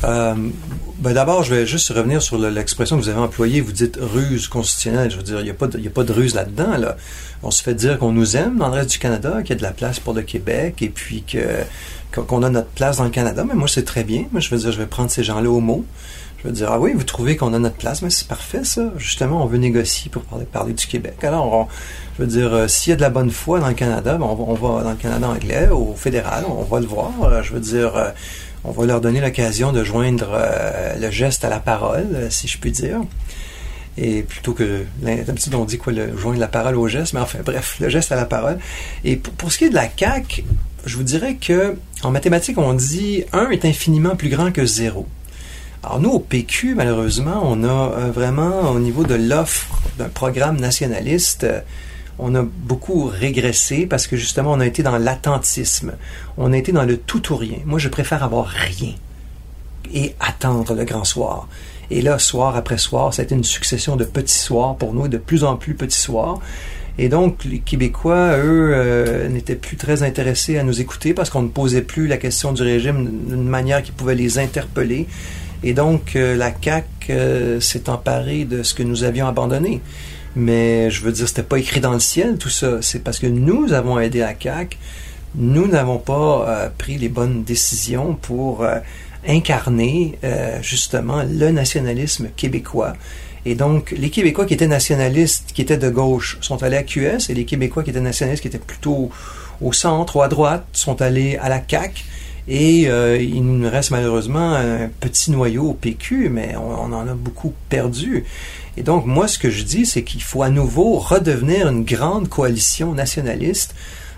[0.04, 0.34] Euh,
[0.98, 3.60] ben D'abord, je vais juste revenir sur l'expression que vous avez employée.
[3.60, 5.10] Vous dites ruse constitutionnelle.
[5.10, 6.76] Je veux dire, il n'y a, pas de, a pas de ruse là-dedans.
[6.76, 6.96] Là.
[7.42, 9.56] On se fait dire qu'on nous aime dans le reste du Canada, qu'il y a
[9.56, 11.38] de la place pour le Québec et puis que
[12.10, 13.44] qu'on a notre place dans le Canada.
[13.46, 14.26] Mais moi, c'est très bien.
[14.32, 15.84] Moi, je veux dire, je vais prendre ces gens-là au mot.
[16.38, 18.92] Je veux dire, ah oui, vous trouvez qu'on a notre place, mais c'est parfait ça.
[18.96, 21.24] Justement, on veut négocier pour parler, du Québec.
[21.24, 21.68] Alors,
[22.16, 24.24] je veux dire, euh, s'il y a de la bonne foi dans le Canada, ben,
[24.24, 27.10] on, va, dans le Canada anglais, au fédéral, on va le voir.
[27.24, 28.10] Euh, je veux dire, euh,
[28.62, 30.38] on va leur donner l'occasion de joindre
[31.00, 33.00] le geste à la parole, si je puis dire.
[33.96, 37.38] Et plutôt que d'habitude on dit quoi, le, joindre la parole au geste, mais enfin
[37.44, 38.58] bref, le geste à la parole.
[39.04, 40.44] Et pour, pour ce qui est de la CAC,
[40.86, 45.06] je vous dirais que en mathématiques on dit 1 est infiniment plus grand que 0.
[45.84, 50.58] Alors nous, au PQ, malheureusement, on a euh, vraiment, au niveau de l'offre d'un programme
[50.58, 51.60] nationaliste, euh,
[52.18, 55.92] on a beaucoup régressé parce que justement, on a été dans l'attentisme.
[56.36, 57.58] On a été dans le tout ou rien.
[57.64, 58.94] Moi, je préfère avoir rien
[59.94, 61.48] et attendre le grand soir.
[61.90, 65.06] Et là, soir après soir, ça a été une succession de petits soirs pour nous,
[65.06, 66.40] de plus en plus petits soirs.
[66.98, 71.42] Et donc, les Québécois, eux, euh, n'étaient plus très intéressés à nous écouter parce qu'on
[71.42, 75.06] ne posait plus la question du régime d'une manière qui pouvait les interpeller.
[75.62, 79.80] Et donc, euh, la CAQ euh, s'est emparée de ce que nous avions abandonné.
[80.36, 82.80] Mais je veux dire, c'était pas écrit dans le ciel, tout ça.
[82.80, 84.76] C'est parce que nous avons aidé la CAQ.
[85.34, 88.64] Nous n'avons pas euh, pris les bonnes décisions pour
[89.26, 90.16] incarner
[90.62, 92.94] justement le nationalisme québécois.
[93.44, 97.30] Et donc, les Québécois qui étaient nationalistes, qui étaient de gauche, sont allés à QS,
[97.30, 99.10] et les Québécois qui étaient nationalistes, qui étaient plutôt
[99.60, 102.04] au centre ou à droite, sont allés à la CAQ.
[102.48, 107.14] Et euh, il nous reste malheureusement un petit noyau au PQ, mais on, en a
[107.14, 108.24] beaucoup perdu.
[108.78, 112.28] Et donc, moi, ce que je dis, c'est qu'il faut à nouveau redevenir une grande
[112.28, 113.74] coalition nationaliste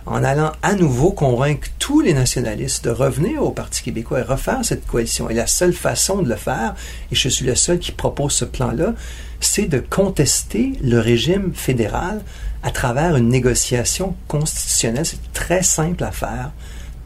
[0.07, 4.65] en allant à nouveau convaincre tous les nationalistes de revenir au Parti québécois et refaire
[4.65, 5.29] cette coalition.
[5.29, 6.75] Et la seule façon de le faire,
[7.11, 8.95] et je suis le seul qui propose ce plan-là,
[9.41, 12.23] c'est de contester le régime fédéral
[12.63, 15.07] à travers une négociation constitutionnelle.
[15.07, 16.53] C'est très simple à faire.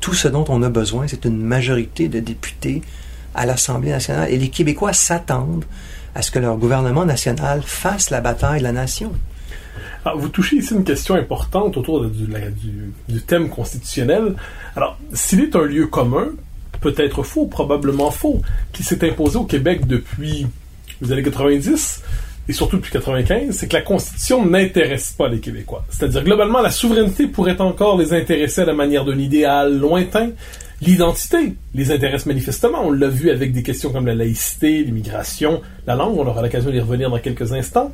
[0.05, 2.83] Tout ce dont on a besoin, c'est une majorité de députés
[3.35, 4.31] à l'Assemblée nationale.
[4.31, 5.64] Et les Québécois s'attendent
[6.14, 9.12] à ce que leur gouvernement national fasse la bataille de la nation.
[10.05, 12.27] Alors, vous touchez ici une question importante autour du,
[13.09, 14.35] du, thème constitutionnel.
[14.77, 16.33] Alors, s'il est un lieu commun,
[16.83, 18.43] peut-être faux, probablement faux,
[18.75, 20.47] qui s'est imposé au Québec depuis
[21.01, 22.03] les années 90,
[22.48, 25.85] et surtout depuis 95, c'est que la Constitution n'intéresse pas les Québécois.
[25.88, 30.30] C'est-à-dire, globalement, la souveraineté pourrait encore les intéresser à la manière d'un idéal lointain.
[30.83, 32.83] L'identité les intéresse manifestement.
[32.85, 36.18] On l'a vu avec des questions comme la laïcité, l'immigration, la langue.
[36.18, 37.92] On aura l'occasion d'y revenir dans quelques instants.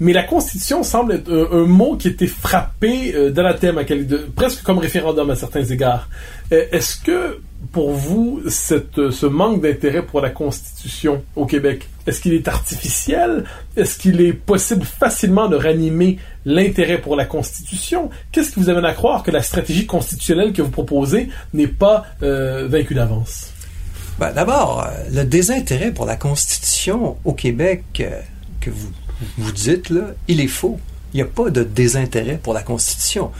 [0.00, 3.80] Mais la Constitution semble être un, mot qui était frappé euh, thème,
[4.34, 6.08] presque comme référendum à certains égards.
[6.52, 12.20] Euh, est-ce que, pour vous, cette, ce manque d'intérêt pour la Constitution au Québec, est-ce
[12.20, 13.44] qu'il est artificiel?
[13.76, 18.10] Est-ce qu'il est possible facilement de ranimer l'intérêt pour la Constitution?
[18.32, 22.04] Qu'est-ce qui vous amène à croire que la stratégie constitutionnelle que vous proposez n'est pas
[22.22, 23.52] euh, vaincue d'avance?
[24.18, 27.84] Ben, D'abord, le désintérêt pour la Constitution au Québec
[28.60, 28.90] que vous
[29.38, 30.78] vous dites, là, il est faux.
[31.12, 33.30] Il n'y a pas de désintérêt pour la Constitution.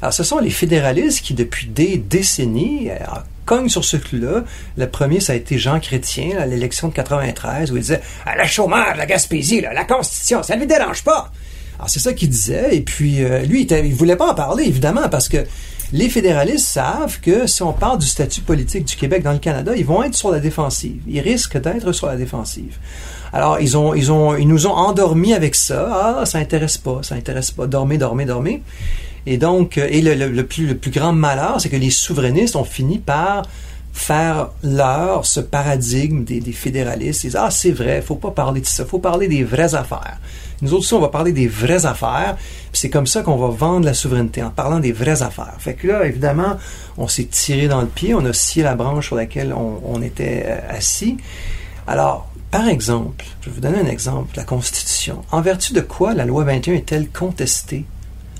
[0.00, 2.96] Alors, ce sont les fédéralistes qui, depuis des décennies, euh,
[3.44, 4.44] cognent sur ce clou-là.
[4.76, 8.36] Le premier, ça a été Jean Chrétien, à l'élection de 93, où il disait ah,
[8.36, 11.32] la chômage, la Gaspésie, la Constitution, ça ne lui dérange pas.
[11.78, 12.76] Alors, c'est ça qu'il disait.
[12.76, 15.44] Et puis, euh, lui, il ne voulait pas en parler, évidemment, parce que
[15.92, 19.72] les fédéralistes savent que si on parle du statut politique du Québec dans le Canada,
[19.76, 21.00] ils vont être sur la défensive.
[21.06, 22.78] Ils risquent d'être sur la défensive.
[23.34, 26.20] Alors, ils ont, ils ont, ils nous ont endormis avec ça.
[26.20, 27.66] Ah, ça intéresse pas, ça intéresse pas.
[27.66, 28.62] Dormez, dormez, dormez.
[29.26, 33.00] Et donc, et le, plus, le plus grand malheur, c'est que les souverainistes ont fini
[33.00, 33.42] par
[33.92, 37.24] faire leur ce paradigme des, fédéralistes.
[37.24, 40.18] Ils disent, ah, c'est vrai, faut pas parler de ça, faut parler des vraies affaires.
[40.62, 42.36] Nous autres aussi, on va parler des vraies affaires.
[42.72, 45.56] C'est comme ça qu'on va vendre la souveraineté, en parlant des vraies affaires.
[45.58, 46.56] Fait que là, évidemment,
[46.98, 50.02] on s'est tiré dans le pied, on a scié la branche sur laquelle on, on
[50.02, 51.16] était euh, assis.
[51.88, 55.24] Alors, par exemple, je vais vous donner un exemple, la Constitution.
[55.32, 57.84] En vertu de quoi la loi 21 est-elle contestée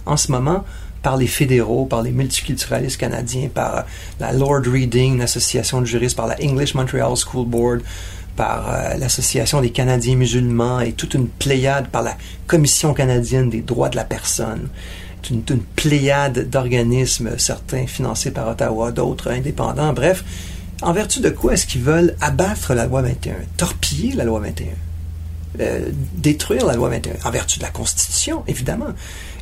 [0.07, 0.63] en ce moment
[1.03, 3.87] par les fédéraux, par les multiculturalistes canadiens, par
[4.21, 7.81] la Lord Reading, l'association de juristes, par la English Montreal School Board,
[8.37, 13.63] par euh, l'Association des Canadiens musulmans et toute une pléiade par la Commission canadienne des
[13.63, 14.69] droits de la personne.
[15.29, 19.93] Une, une pléiade d'organismes, certains financés par Ottawa, d'autres indépendants.
[19.93, 20.23] Bref,
[20.83, 24.67] en vertu de quoi est-ce qu'ils veulent abattre la loi 21, torpiller la loi 21,
[25.61, 28.89] euh, détruire la loi 21, en vertu de la Constitution, évidemment.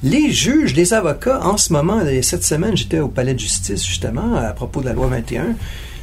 [0.03, 4.37] Les juges, les avocats, en ce moment, cette semaine, j'étais au palais de justice, justement,
[4.37, 5.55] à propos de la loi 21.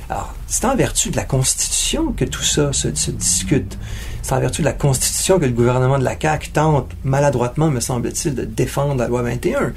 [0.09, 3.77] Alors, c'est en vertu de la Constitution que tout ça se, se discute.
[4.23, 7.79] C'est en vertu de la Constitution que le gouvernement de la CAQ tente, maladroitement, me
[7.79, 9.73] semble-t-il, de défendre la loi 21.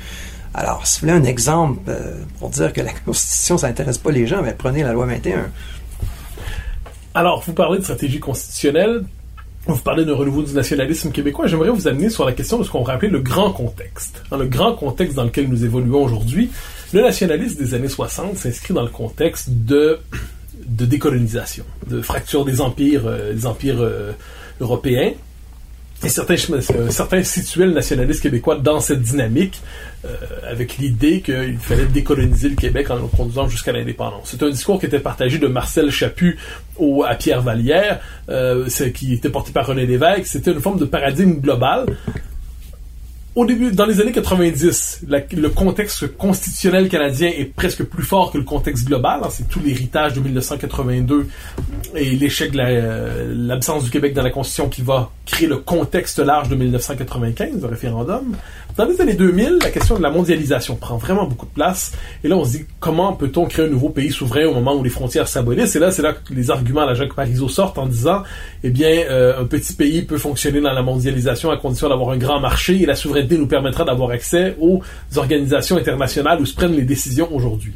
[0.54, 4.10] Alors, si vous voulez un exemple euh, pour dire que la Constitution, ça n'intéresse pas
[4.10, 5.50] les gens, mais prenez la loi 21.
[7.14, 9.04] Alors, vous parlez de stratégie constitutionnelle,
[9.66, 11.46] vous parlez d'un renouveau du nationalisme québécois.
[11.46, 14.22] J'aimerais vous amener sur la question de ce qu'on appeler le grand contexte.
[14.30, 16.50] Dans le grand contexte dans lequel nous évoluons aujourd'hui,
[16.92, 20.00] le nationalisme des années 60 s'inscrit dans le contexte de,
[20.66, 24.12] de décolonisation, de fracture des empires, euh, des empires euh,
[24.60, 25.12] européens
[26.04, 29.60] et certains, euh, certains situaient le nationalisme québécois dans cette dynamique,
[30.04, 30.08] euh,
[30.50, 34.22] avec l'idée qu'il fallait décoloniser le Québec en le conduisant jusqu'à l'indépendance.
[34.24, 36.38] C'est un discours qui était partagé de Marcel Chaput
[36.76, 40.26] au, à Pierre Vallière, euh, qui était porté par René Lévesque.
[40.26, 41.86] C'était une forme de paradigme global
[43.34, 48.36] au début, dans les années 90, le contexte constitutionnel canadien est presque plus fort que
[48.36, 49.20] le contexte global.
[49.24, 49.28] Hein.
[49.30, 51.26] C'est tout l'héritage de 1982
[51.96, 56.18] et l'échec de euh, l'absence du Québec dans la Constitution qui va créer le contexte
[56.18, 58.36] large de 1995, le référendum.
[58.74, 61.92] Dans les années 2000, la question de la mondialisation prend vraiment beaucoup de place.
[62.24, 64.82] Et là, on se dit, comment peut-on créer un nouveau pays souverain au moment où
[64.82, 65.76] les frontières s'abolissent?
[65.76, 68.22] Et là, c'est là que les arguments à la Jacques Parizeau sortent en disant,
[68.64, 72.16] eh bien, euh, un petit pays peut fonctionner dans la mondialisation à condition d'avoir un
[72.16, 74.80] grand marché et la souveraineté nous permettra d'avoir accès aux
[75.16, 77.74] organisations internationales où se prennent les décisions aujourd'hui.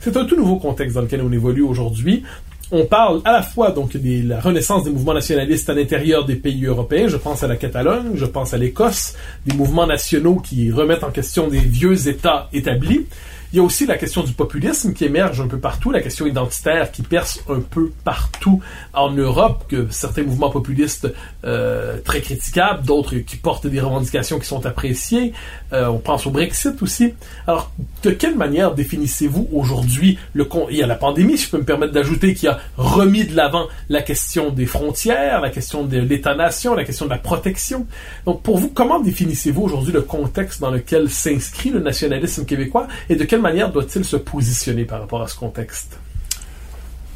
[0.00, 2.24] C'est un tout nouveau contexte dans lequel on évolue aujourd'hui
[2.72, 6.36] on parle à la fois donc de la renaissance des mouvements nationalistes à l'intérieur des
[6.36, 7.06] pays européens.
[7.06, 9.14] Je pense à la Catalogne, je pense à l'Écosse,
[9.46, 13.06] des mouvements nationaux qui remettent en question des vieux États établis.
[13.52, 16.24] Il y a aussi la question du populisme qui émerge un peu partout, la question
[16.24, 18.62] identitaire qui perce un peu partout
[18.94, 21.12] en Europe, que certains mouvements populistes
[21.44, 25.34] euh, très critiquables, d'autres qui portent des revendications qui sont appréciées.
[25.74, 27.12] Euh, on pense au Brexit aussi.
[27.46, 27.70] Alors,
[28.02, 31.64] de quelle manière définissez-vous aujourd'hui le il y a la pandémie, si je peux me
[31.64, 36.74] permettre d'ajouter, qui a remis de l'avant la question des frontières, la question de l'État-nation,
[36.74, 37.86] la question de la protection.
[38.24, 43.16] Donc, pour vous, comment définissez-vous aujourd'hui le contexte dans lequel s'inscrit le nationalisme québécois et
[43.16, 45.98] de quelle manière doit-il se positionner par rapport à ce contexte?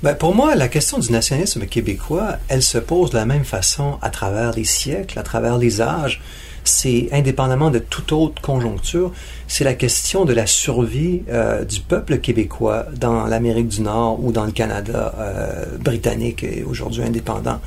[0.02, 3.98] Ben pour moi, la question du nationalisme québécois, elle se pose de la même façon
[4.02, 6.20] à travers les siècles, à travers les âges.
[6.64, 9.12] C'est indépendamment de toute autre conjoncture,
[9.48, 14.32] c'est la question de la survie euh, du peuple québécois dans l'Amérique du Nord ou
[14.32, 17.60] dans le Canada euh, britannique et aujourd'hui indépendant.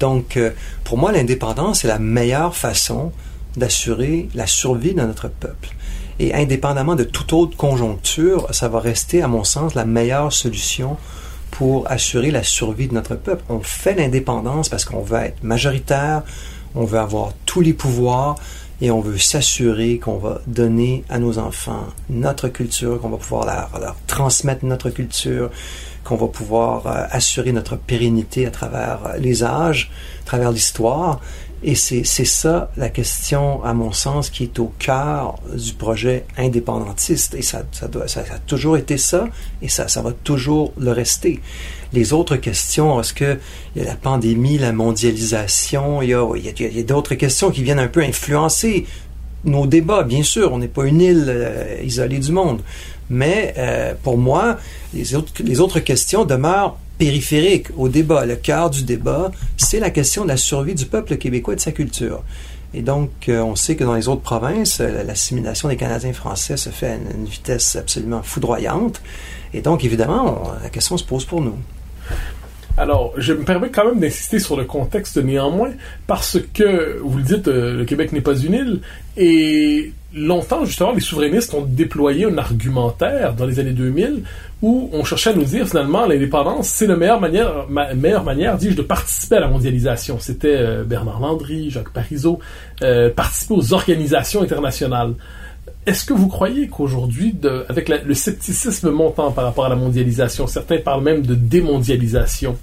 [0.00, 0.50] Donc, euh,
[0.84, 3.12] pour moi, l'indépendance est la meilleure façon
[3.56, 5.68] d'assurer la survie de notre peuple.
[6.20, 10.98] Et indépendamment de toute autre conjoncture, ça va rester, à mon sens, la meilleure solution
[11.50, 13.42] pour assurer la survie de notre peuple.
[13.48, 16.22] On fait l'indépendance parce qu'on veut être majoritaire,
[16.74, 18.36] on veut avoir tous les pouvoirs
[18.82, 23.46] et on veut s'assurer qu'on va donner à nos enfants notre culture, qu'on va pouvoir
[23.46, 25.50] leur, transmettre notre culture,
[26.04, 29.90] qu'on va pouvoir euh, assurer notre pérennité à travers euh, les âges,
[30.22, 31.20] à travers l'histoire.
[31.62, 37.34] Et c'est ça la question, à mon sens, qui est au cœur du projet indépendantiste.
[37.34, 39.28] Et ça, ça, doit, ça, a toujours été ça,
[39.60, 41.40] et ça, ça va toujours le rester.
[41.92, 43.38] Les autres questions, est-ce que
[43.76, 47.50] il y a la pandémie, la mondialisation, il y a, il y a, d'autres questions
[47.50, 48.86] qui viennent un peu influencer
[49.44, 50.02] nos débats.
[50.02, 52.62] Bien sûr, on n'est pas une île euh, isolée du monde.
[53.10, 54.56] Mais euh, pour moi,
[54.94, 58.26] les autres, les autres questions demeurent périphérique au débat.
[58.26, 61.62] Le cœur du débat, c'est la question de la survie du peuple québécois et de
[61.62, 62.22] sa culture.
[62.74, 66.58] Et donc, euh, on sait que dans les autres provinces, euh, l'assimilation des Canadiens français
[66.58, 69.00] se fait à une vitesse absolument foudroyante.
[69.54, 71.56] Et donc, évidemment, la question se pose pour nous.
[72.76, 75.72] Alors, je me permets quand même d'insister sur le contexte néanmoins,
[76.06, 78.80] parce que, vous le dites, euh, le Québec n'est pas une île,
[79.16, 84.22] et longtemps, justement, les souverainistes ont déployé un argumentaire dans les années 2000
[84.62, 88.76] où on cherchait à nous dire finalement l'indépendance, c'est la meilleure manière, meilleure manière, dis-je,
[88.76, 90.18] de participer à la mondialisation.
[90.20, 92.40] C'était euh, Bernard Landry, Jacques Parizeau,
[92.82, 95.14] euh, participer aux organisations internationales.
[95.86, 97.34] Est-ce que vous croyez qu'aujourd'hui,
[97.68, 102.58] avec le scepticisme montant par rapport à la mondialisation, certains parlent même de démondialisation,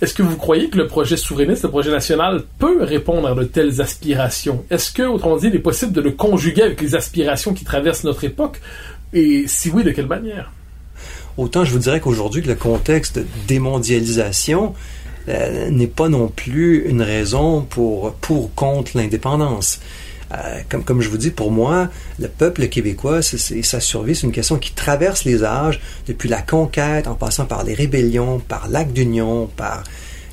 [0.00, 3.44] est-ce que vous croyez que le projet souverainiste, le projet national, peut répondre à de
[3.44, 4.64] telles aspirations?
[4.68, 8.04] Est-ce que, autrement dit, il est possible de le conjuguer avec les aspirations qui traversent
[8.04, 8.60] notre époque?
[9.12, 10.52] Et si oui, de quelle manière?
[11.36, 14.74] Autant je vous dirais qu'aujourd'hui, le contexte de démondialisation
[15.28, 19.80] euh, n'est pas non plus une raison pour, pour contre l'indépendance.
[20.32, 24.26] Euh, comme, comme je vous dis, pour moi, le peuple québécois, c'est, sa survie, c'est
[24.26, 28.68] une question qui traverse les âges, depuis la conquête, en passant par les rébellions, par
[28.68, 29.84] l'acte d'union, par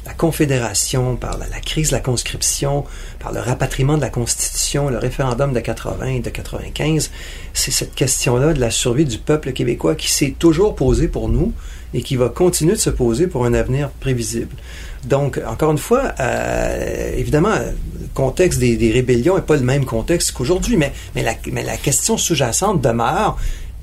[0.06, 2.86] la Confédération, par la, crise de la conscription,
[3.20, 7.12] par le rapatriement de la Constitution, le référendum de 80 et de 95,
[7.54, 11.54] c'est cette question-là de la survie du peuple québécois qui s'est toujours posée pour nous
[11.94, 14.56] et qui va continuer de se poser pour un avenir prévisible.
[15.04, 20.32] Donc, encore une fois, euh, évidemment, le contexte des, rébellions n'est pas le même contexte
[20.32, 23.38] qu'aujourd'hui, mais, la question sous-jacente demeure,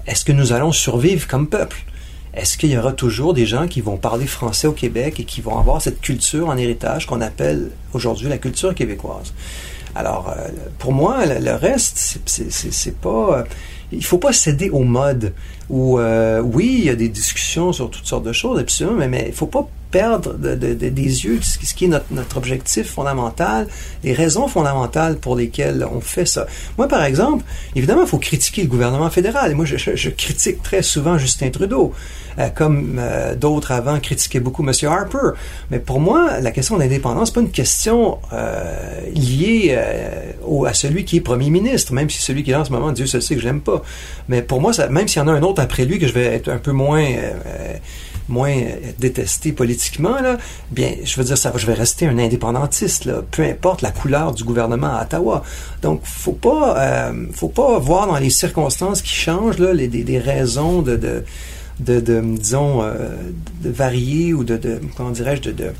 [0.06, 1.84] est-ce que nous allons survivre comme peuple?
[2.34, 5.40] Est-ce qu'il y aura toujours des gens qui vont parler français au Québec et qui
[5.40, 9.32] vont avoir cette culture en héritage qu'on appelle aujourd'hui la culture québécoise?
[9.94, 13.38] Alors, euh, pour moi, le, reste, c'est pas.
[13.38, 13.44] Euh,
[13.90, 15.32] il faut pas céder au mode
[15.70, 19.08] où, euh, oui, il y a des discussions sur toutes sortes de choses, absolument, mais,
[19.08, 23.66] mais il faut pas perdre de, des yeux ce qui est notre, notre, objectif fondamental,
[24.04, 26.46] les raisons fondamentales pour lesquelles on fait ça.
[26.76, 29.50] Moi, par exemple, évidemment, il faut critiquer le gouvernement fédéral.
[29.50, 31.92] Et moi, je, je, critique très souvent Justin Trudeau,
[32.38, 34.72] euh, comme euh, d'autres avant critiquaient beaucoup M.
[34.84, 35.36] Harper.
[35.70, 39.78] Mais pour moi, la question de l'indépendance, pas une question euh, liée
[40.46, 42.72] au, à celui qui est premier ministre, même si celui qui est là en ce
[42.72, 43.82] moment, Dieu se sait que je l'aime pas.
[44.28, 46.12] Mais pour moi, ça, même s'il y en a un autre après lui que je
[46.12, 47.04] vais être un peu moins
[48.28, 48.54] moins
[48.98, 50.38] détesté politiquement, là,
[50.70, 54.32] bien, je veux dire, ça, je vais rester un indépendantiste, là, peu importe la couleur
[54.32, 55.42] du gouvernement à Ottawa.
[55.82, 60.18] Donc, faut pas, euh, faut pas voir dans les circonstances qui changent là, les, des,
[60.18, 62.92] raisons de, de, de, disons, euh,
[63.62, 65.72] de varier ou de, de comment dirais-je, de, de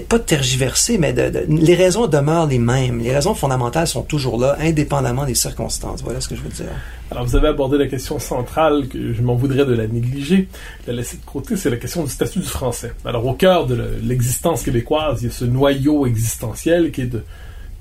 [0.00, 1.14] pas de tergiverser, mais
[1.48, 3.00] les raisons demeurent les mêmes.
[3.00, 6.02] Les raisons fondamentales sont toujours là, indépendamment des circonstances.
[6.02, 6.66] Voilà ce que je veux dire.
[7.10, 10.48] Alors, vous avez abordé la question centrale que je m'en voudrais de la négliger,
[10.86, 12.92] de la laisser de côté, c'est la question du statut du français.
[13.04, 17.22] Alors, au cœur de l'existence québécoise, il y a ce noyau existentiel qui est de,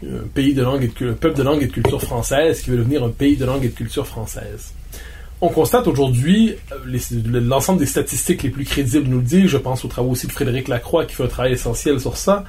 [0.04, 2.70] un pays de langue et de, un peuple de langue et de culture française qui
[2.70, 4.74] veut devenir un pays de langue et de culture française
[5.44, 9.84] on constate aujourd'hui, euh, l'ensemble des statistiques les plus crédibles nous le dit, je pense
[9.84, 12.46] aux travaux aussi de Frédéric Lacroix qui fait un travail essentiel sur ça,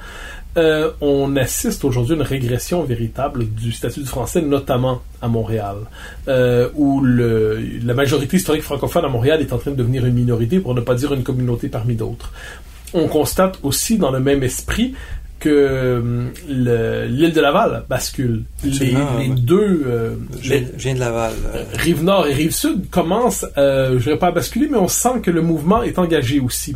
[0.55, 5.75] euh, on assiste aujourd'hui à une régression véritable du statut du français, notamment à Montréal,
[6.29, 10.61] euh, où la majorité historique francophone à Montréal est en train de devenir une minorité,
[10.61, 12.31] pour ne pas dire une communauté parmi d'autres.
[12.93, 14.93] On constate aussi dans le même esprit
[15.39, 18.43] que hum, l'île de Laval bascule.
[18.63, 18.95] Les,
[19.29, 19.83] deux...
[19.85, 21.33] Euh, je, viens de Laval.
[21.73, 24.87] Rive nord et rive sud commencent, euh, je ne dirais pas à basculer, mais on
[24.87, 26.75] sent que le mouvement est engagé aussi.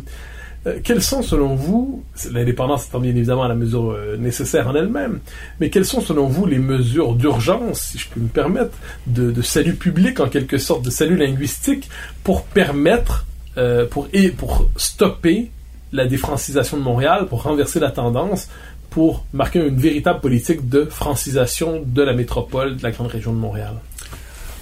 [0.66, 5.20] Euh, quelles sont, selon vous, l'indépendance étant bien évidemment la mesure euh, nécessaire en elle-même,
[5.58, 9.74] mais quelles sont, selon vous, les mesures d'urgence, si je peux me permettre, de, salut
[9.74, 11.88] public, en quelque sorte, de salut linguistique,
[12.24, 15.50] pour permettre, euh, pour, et pour stopper
[15.92, 18.48] la défrancisation de Montréal, pour renverser la tendance,
[18.90, 23.38] pour marquer une véritable politique de francisation de la métropole de la grande région de
[23.38, 23.74] Montréal?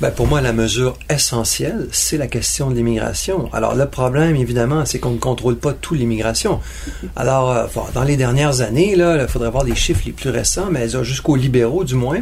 [0.00, 3.52] Ben, pour moi, la mesure essentielle, c'est la question de l'immigration.
[3.52, 6.60] Alors, le problème, évidemment, c'est qu'on ne contrôle pas tout l'immigration.
[7.16, 10.88] Alors, euh, dans les dernières années, il faudrait voir les chiffres les plus récents, mais
[11.02, 12.20] jusqu'aux libéraux, du moins,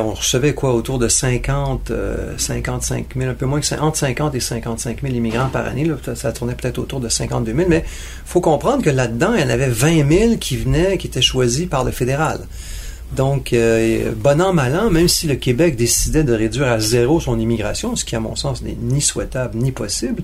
[0.00, 1.92] on recevait quoi autour de 50,
[2.36, 5.84] 55 000, un peu moins que entre 50 et 55 000 immigrants par année.
[5.84, 7.84] Là, ça tournait peut-être autour de 52 000, mais
[8.24, 11.66] faut comprendre que là-dedans, il y en avait 20 000 qui venaient, qui étaient choisis
[11.66, 12.40] par le fédéral.
[13.16, 17.20] Donc, euh, bon an, mal an, même si le Québec décidait de réduire à zéro
[17.20, 20.22] son immigration, ce qui, à mon sens, n'est ni souhaitable ni possible,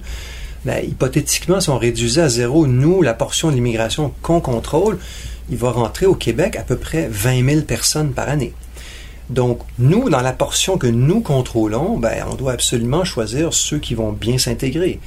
[0.65, 4.99] ben, hypothétiquement, si on réduisait à zéro, nous, la portion de l'immigration qu'on contrôle,
[5.51, 8.55] il va rentrer au Québec à peu près 20 000 personnes par année.
[9.31, 13.95] Donc, nous, dans la portion que nous contrôlons, ben, on doit absolument choisir ceux qui
[13.95, 15.01] vont bien s'intégrer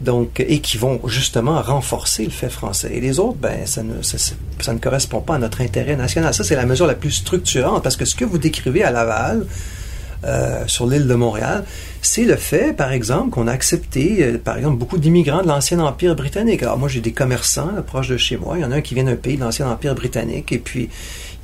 [0.00, 2.90] donc et qui vont justement renforcer le fait français.
[2.94, 6.34] Et les autres, ben ça ne correspond pas à notre intérêt national.
[6.34, 9.46] Ça c'est la mesure la plus structurante parce que ce que vous décrivez à Laval.
[10.24, 11.64] Euh, sur l'île de Montréal,
[12.00, 15.78] c'est le fait, par exemple, qu'on a accepté, euh, par exemple, beaucoup d'immigrants de l'ancien
[15.78, 16.62] Empire britannique.
[16.62, 18.56] Alors moi, j'ai des commerçants proches de chez moi.
[18.56, 20.88] Il y en a un qui vient d'un pays de l'ancien Empire britannique, et puis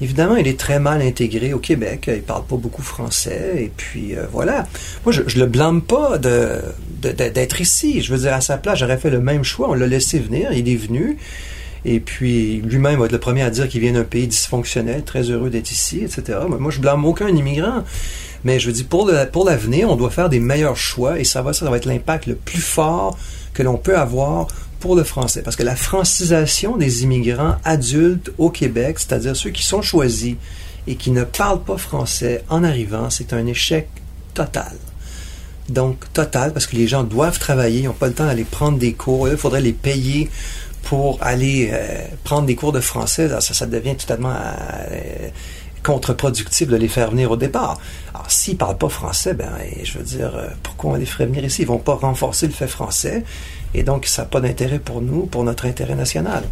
[0.03, 2.11] Évidemment, il est très mal intégré au Québec.
[2.12, 3.53] Il parle pas beaucoup français.
[3.59, 4.66] Et puis, euh, voilà.
[5.05, 8.03] Moi, je, je le blâme pas d'être ici.
[8.03, 9.70] Je veux dire, à sa place, j'aurais fait le même choix.
[9.70, 10.53] On l'a laissé venir.
[10.53, 11.18] Il est venu.
[11.84, 15.30] Et puis, lui-même va être le premier à dire qu'il vient d'un pays dysfonctionnel, très
[15.30, 16.38] heureux d'être ici, etc.
[16.48, 17.84] Moi, je blâme aucun immigrant.
[18.42, 21.42] Mais je veux dire, pour, pour l'avenir, on doit faire des meilleurs choix et ça
[21.42, 23.16] va, ça va être l'impact le plus fort
[23.55, 24.48] que l'on peut avoir
[24.83, 25.43] pour le français.
[25.43, 30.35] Parce que la francisation des immigrants adultes au Québec, c'est-à-dire ceux qui sont choisis
[30.89, 33.89] et qui ne parlent pas français en arrivant, c'est un échec
[34.35, 34.72] total.
[35.68, 38.76] Donc, total, parce que les gens doivent travailler, ils n'ont pas le temps d'aller prendre
[38.76, 39.28] des cours.
[39.28, 40.28] Il faudrait les payer
[40.83, 43.30] pour aller euh, prendre des cours de français.
[43.39, 45.28] ça, devient totalement euh,
[45.85, 47.78] contre-productif de les faire venir au départ.
[48.12, 49.53] Alors, s'ils parlent pas français, ben,
[49.85, 51.62] je veux dire, euh, pourquoi on les ferait venir ici?
[51.62, 53.22] Ils vont pas renforcer le fait français.
[53.75, 56.45] Et donc, ça n'a pas d'intérêt pour nous, pour notre intérêt national.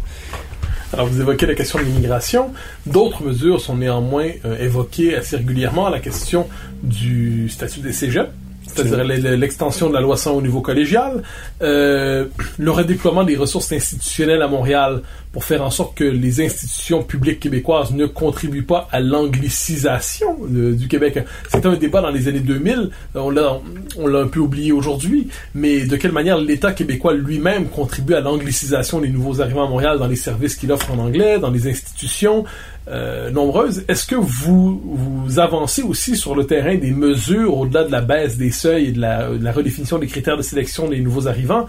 [0.93, 2.51] Alors, vous évoquez la question de l'immigration.
[2.85, 5.89] D'autres mesures sont néanmoins euh, évoquées assez régulièrement.
[5.89, 6.47] La question
[6.83, 8.29] du statut des cégeps
[8.67, 11.23] c'est-à-dire l'extension de la loi 100 au niveau collégial,
[11.61, 12.25] euh,
[12.57, 15.01] le redéploiement des ressources institutionnelles à Montréal
[15.31, 20.73] pour faire en sorte que les institutions publiques québécoises ne contribuent pas à l'anglicisation euh,
[20.73, 21.19] du Québec.
[21.49, 23.59] C'était un débat dans les années 2000, on l'a,
[23.97, 28.21] on l'a un peu oublié aujourd'hui, mais de quelle manière l'État québécois lui-même contribue à
[28.21, 31.67] l'anglicisation des nouveaux arrivants à Montréal dans les services qu'il offre en anglais, dans les
[31.67, 32.43] institutions,
[32.87, 33.83] euh, nombreuses.
[33.87, 38.51] Est-ce que vous, avancez aussi sur le terrain des mesures au-delà de la baisse des
[38.51, 41.67] seuils et de la, redéfinition des critères de sélection des nouveaux arrivants?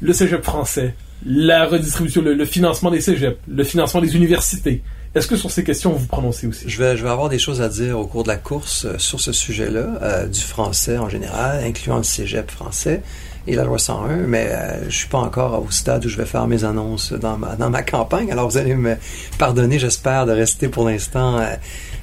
[0.00, 0.94] Le cégep français,
[1.24, 4.82] la redistribution, le, financement des cégeps, le financement des universités.
[5.14, 6.68] Est-ce que sur ces questions, vous vous prononcez aussi?
[6.68, 8.98] Je vais, je vais avoir des choses à dire au cours de la course euh,
[8.98, 13.02] sur ce sujet-là, euh, du français en général, incluant le cégep français
[13.46, 16.24] et la loi 101, mais euh, je suis pas encore au stade où je vais
[16.24, 18.30] faire mes annonces dans ma, dans ma campagne.
[18.32, 18.96] Alors vous allez me
[19.38, 21.54] pardonner, j'espère, de rester pour l'instant euh,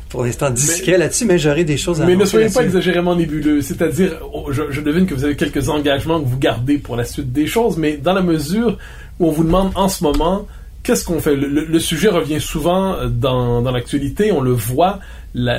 [0.09, 3.61] pour l'instant discret là-dessus, mais j'aurai des choses à Mais ne soyez pas exagérément nébuleux.
[3.61, 7.03] C'est-à-dire, oh, je, je, devine que vous avez quelques engagements que vous gardez pour la
[7.03, 8.77] suite des choses, mais dans la mesure
[9.19, 10.45] où on vous demande en ce moment
[10.83, 11.35] qu'est-ce qu'on fait?
[11.35, 14.99] Le, sujet revient souvent dans, dans l'actualité, on le voit,
[15.35, 15.57] la,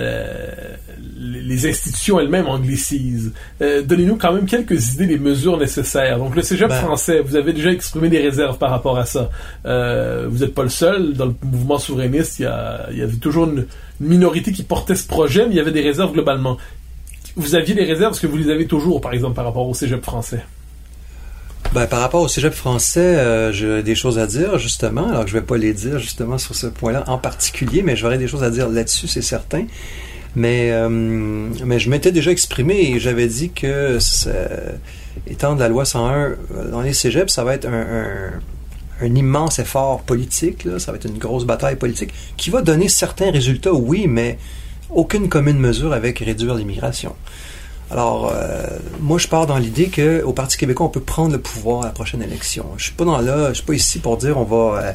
[1.19, 3.33] les institutions elles-mêmes anglicisent.
[3.61, 6.19] Euh, Donnez-nous quand même quelques idées des mesures nécessaires.
[6.19, 9.31] Donc le cégep ben, français, vous avez déjà exprimé des réserves par rapport à ça.
[9.67, 11.15] Euh, vous n'êtes pas le seul.
[11.15, 13.67] Dans le mouvement souverainiste, il y, a, il y avait toujours une,
[14.01, 16.59] minorité qui portait ce projet, mais il y avait des réserves globalement.
[17.37, 19.75] Vous aviez des réserves, est-ce que vous les avez toujours, par exemple, par rapport au
[19.75, 20.45] cégep français?
[21.75, 25.09] Ben, par rapport au cégep français, euh, j'ai des choses à dire, justement.
[25.09, 28.29] Alors, je vais pas les dire, justement, sur ce point-là en particulier, mais j'aurais des
[28.29, 29.67] choses à dire là-dessus, c'est certain.
[30.37, 33.99] Mais, euh, mais je m'étais déjà exprimé et j'avais dit que,
[35.27, 36.37] étant de la loi 101 euh,
[36.71, 38.41] dans les cégeps, ça va être un,
[39.03, 43.75] immense effort politique, ça va être une grosse bataille politique qui va donner certains résultats,
[43.75, 44.39] oui, mais
[44.91, 47.17] aucune commune mesure avec réduire l'immigration.
[47.91, 48.67] Alors, euh,
[49.01, 51.93] moi, je pars dans l'idée qu'au Parti québécois, on peut prendre le pouvoir à la
[51.93, 52.67] prochaine élection.
[52.77, 54.93] Je suis pas dans là, je suis pas ici pour dire on va, euh,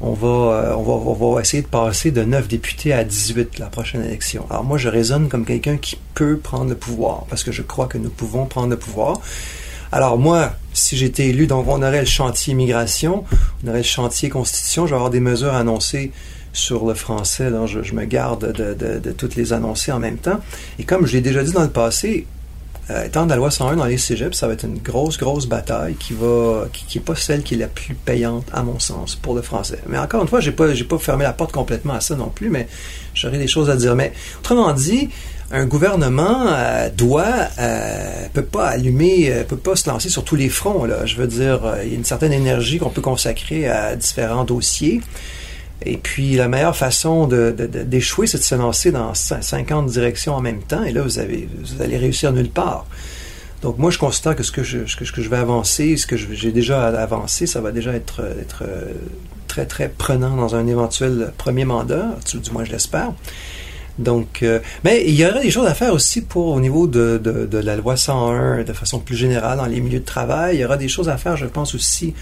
[0.00, 3.58] on va, euh, on va, on va essayer de passer de 9 députés à 18
[3.58, 4.46] la prochaine élection.
[4.50, 7.86] Alors moi, je raisonne comme quelqu'un qui peut prendre le pouvoir parce que je crois
[7.86, 9.20] que nous pouvons prendre le pouvoir.
[9.92, 13.24] Alors moi, si j'étais élu, donc on aurait le chantier immigration,
[13.62, 16.10] on aurait le chantier constitution, je vais avoir des mesures annoncées
[16.54, 17.50] sur le français.
[17.66, 20.40] Je, me garde de, toutes les annoncer en même temps.
[20.78, 22.26] Et comme je l'ai déjà dit dans le passé,
[22.90, 25.46] euh, étant de la loi 101 dans les cégeps, ça va être une grosse, grosse
[25.46, 29.16] bataille qui va, qui, est pas celle qui est la plus payante, à mon sens,
[29.16, 29.80] pour le français.
[29.88, 32.50] Mais encore une fois, j'ai pas, pas fermé la porte complètement à ça non plus,
[32.50, 32.68] mais
[33.14, 33.94] j'aurais des choses à dire.
[33.94, 35.08] Mais autrement dit,
[35.50, 40.36] un gouvernement euh, doit euh, peut pas allumer, euh, peut pas se lancer sur tous
[40.36, 40.86] les fronts.
[41.04, 44.44] Je veux dire, euh, il y a une certaine énergie qu'on peut consacrer à différents
[44.44, 45.00] dossiers.
[45.84, 50.62] Et puis, la meilleure façon d'échouer, c'est de se lancer dans 50 directions en même
[50.62, 50.82] temps.
[50.84, 52.86] Et là, vous, avez, vous allez réussir nulle part.
[53.62, 57.46] Donc, moi, je constate que ce que je, vais avancer, ce que j'ai déjà avancé,
[57.46, 58.22] ça va déjà être,
[59.48, 63.12] très, très prenant dans un éventuel premier mandat, du moins je l'espère.
[63.98, 67.48] Donc, euh, mais il y aurait des choses à faire aussi pour au niveau de,
[67.52, 70.56] la loi 101 de façon plus générale dans les milieux de travail.
[70.56, 72.14] Il y aura des choses à faire, je pense aussi,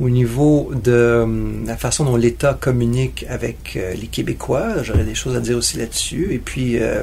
[0.00, 4.82] au niveau de um, la façon dont l'État communique avec euh, les Québécois.
[4.82, 6.28] J'aurais des choses à dire aussi là-dessus.
[6.32, 7.02] Et puis, euh,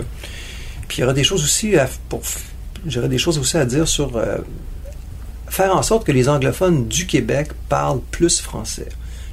[0.98, 2.22] il y aura des choses aussi à, pour,
[2.84, 4.20] des choses aussi à dire sur
[5.50, 8.88] faire en sorte que les anglophones du Québec parlent plus français.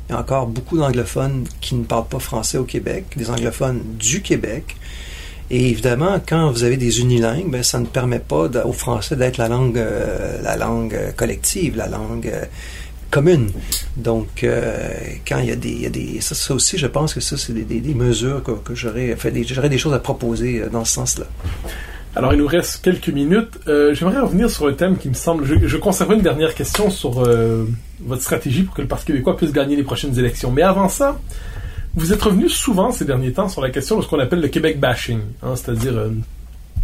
[0.08, 3.80] Il y a encore beaucoup d'anglophones qui ne parlent pas français au Québec, des anglophones
[3.98, 4.76] du Québec.
[5.50, 9.36] Et évidemment, quand vous avez des unilingues, ben, ça ne permet pas au français d'être
[9.36, 12.44] la langue, euh, la langue collective, la langue euh,
[13.10, 13.50] commune.
[13.96, 14.90] Donc, euh,
[15.26, 17.52] quand il y a des, y a des ça, aussi, je pense que ça, c'est
[17.52, 21.26] des, des, mesures que, que j'aurais fait, j'aurais des choses à proposer dans ce sens-là.
[22.14, 23.58] Alors, il nous reste quelques minutes.
[23.68, 25.44] Euh, J'aimerais revenir sur un thème qui me semble.
[25.44, 27.66] Je, je conserverai une dernière question sur euh,
[28.00, 30.50] votre stratégie pour que le Parti québécois puisse gagner les prochaines élections.
[30.50, 31.18] Mais avant ça,
[31.94, 34.48] vous êtes revenu souvent ces derniers temps sur la question de ce qu'on appelle le
[34.48, 35.94] Québec bashing, hein, c'est-à-dire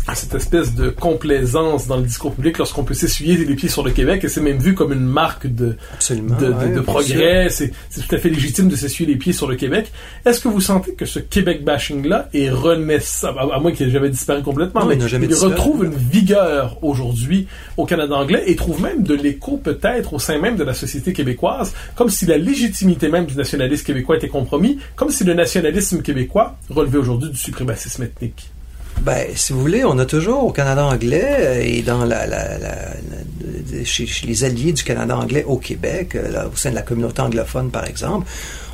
[0.08, 3.84] euh, cette espèce de complaisance dans le discours public lorsqu'on peut s'essuyer les pieds sur
[3.84, 6.80] le Québec et c'est même vu comme une marque de, Absolument, de, de, ouais, de
[6.80, 7.48] progrès.
[7.50, 9.92] C'est tout à fait légitime de s'essuyer les pieds sur le Québec.
[10.24, 13.90] Est-ce que vous sentez que ce Québec bashing-là est renaissant, à, à moins qu'il ait
[13.90, 17.46] jamais disparu complètement, non, mais il, jamais il retrouve une vigueur aujourd'hui
[17.76, 21.12] au Canada anglais et trouve même de l'écho peut-être au sein même de la société
[21.12, 26.02] québécoise, comme si la légitimité même du nationalisme québécois était compromis, comme si le nationalisme
[26.02, 28.51] québécois relevait aujourd'hui du suprémacisme ethnique.
[29.00, 33.84] Ben, si vous voulez, on a toujours au Canada anglais et dans la, la, la,
[33.84, 37.70] chez, les alliés du Canada anglais au Québec, là, au sein de la communauté anglophone
[37.70, 38.28] par exemple,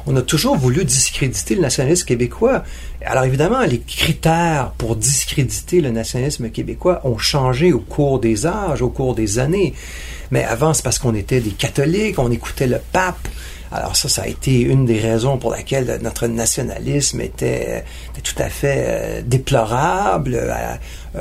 [0.06, 2.64] on a toujours voulu discréditer le nationalisme québécois.
[3.04, 8.80] Alors évidemment, les critères pour discréditer le nationalisme québécois ont changé au cours des âges,
[8.80, 9.74] au cours des années.
[10.30, 13.28] Mais avant, c'est parce qu'on était des catholiques, on écoutait le pape.
[13.70, 17.84] Alors ça, ça a été une des raisons pour laquelle notre nationalisme était,
[18.22, 20.34] tout à fait euh, déplorable.
[20.34, 20.76] Euh,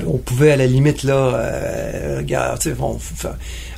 [0.08, 2.98] on pouvait à la limite là, euh, regarde, on,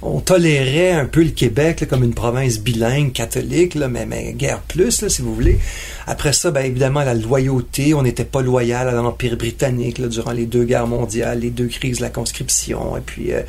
[0.02, 4.34] on, tolérait un peu le Québec là, comme une province bilingue catholique, là, mais, mais
[4.34, 5.60] guère plus, là, si vous voulez.
[6.08, 7.94] Après ça, ben, évidemment, la loyauté.
[7.94, 11.68] On n'était pas loyal à l'Empire britannique là, durant les deux guerres mondiales, les deux
[11.68, 12.98] crises la conscription.
[12.98, 13.42] Et puis, euh,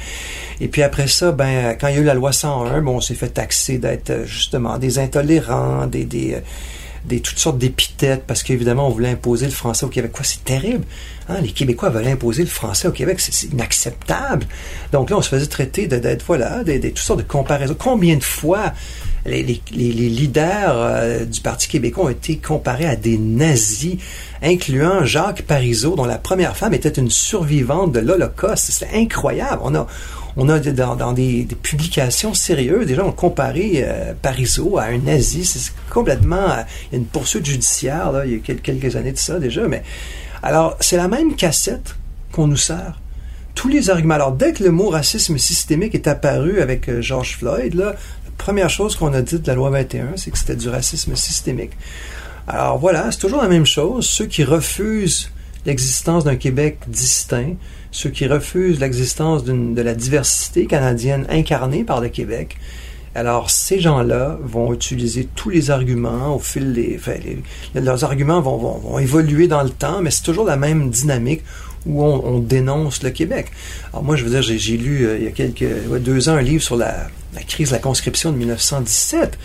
[0.61, 3.01] et puis après ça, ben, quand il y a eu la loi 101, bon, on
[3.01, 6.36] s'est fait taxer d'être justement des intolérants, des, des
[7.05, 10.12] des toutes sortes d'épithètes parce qu'évidemment on voulait imposer le français au Québec.
[10.12, 10.84] Quoi, c'est terrible.
[11.28, 11.40] Hein?
[11.40, 14.46] Les Québécois veulent imposer le français au Québec, c'est inacceptable.
[14.92, 17.76] Donc là, on se faisait traiter d'être voilà, des, toutes sortes de comparaisons.
[17.78, 18.72] Combien de fois
[19.26, 23.96] les, les, les leaders euh, du Parti québécois ont été comparés à des nazis,
[24.42, 28.70] incluant Jacques Parizeau, dont la première femme était une survivante de l'Holocauste?
[28.70, 29.61] C'est incroyable.
[29.62, 29.86] On a
[30.37, 35.45] on a dans, des, publications sérieuses, gens ont comparé euh, à un nazi.
[35.45, 36.51] C'est complètement.
[36.51, 36.62] Euh,
[36.93, 39.66] une poursuite judiciaire, il y a quelques, années de ça déjà.
[39.68, 39.83] Mais
[40.43, 41.97] alors, c'est la même cassette
[42.33, 43.01] qu'on nous sert.
[43.55, 44.14] Tous les arguments.
[44.14, 47.95] Alors, dès que le mot racisme systémique est apparu avec euh, George Floyd, la
[48.39, 51.72] première chose qu'on a dit de la loi 21, c'est que c'était du racisme systémique.
[52.47, 54.07] Alors voilà, c'est toujours la même chose.
[54.07, 55.31] Ceux qui refusent
[55.66, 57.55] l'existence d'un Québec distinct,
[57.91, 62.57] ceux qui refusent l'existence de la diversité canadienne incarnée par le Québec,
[63.16, 66.97] Alors, ces gens-là vont utiliser tous les arguments au fil des...
[66.97, 67.16] Enfin,
[67.74, 71.43] leurs arguments vont, vont, vont, évoluer dans le temps, mais c'est toujours la même dynamique
[71.86, 73.51] où on, on, dénonce le Québec.
[73.93, 76.34] Alors moi, je veux dire, j'ai lu euh, il y a quelques ouais, deux ans
[76.34, 77.09] un livre sur la,
[77.49, 79.36] crise de la conscription de 1917.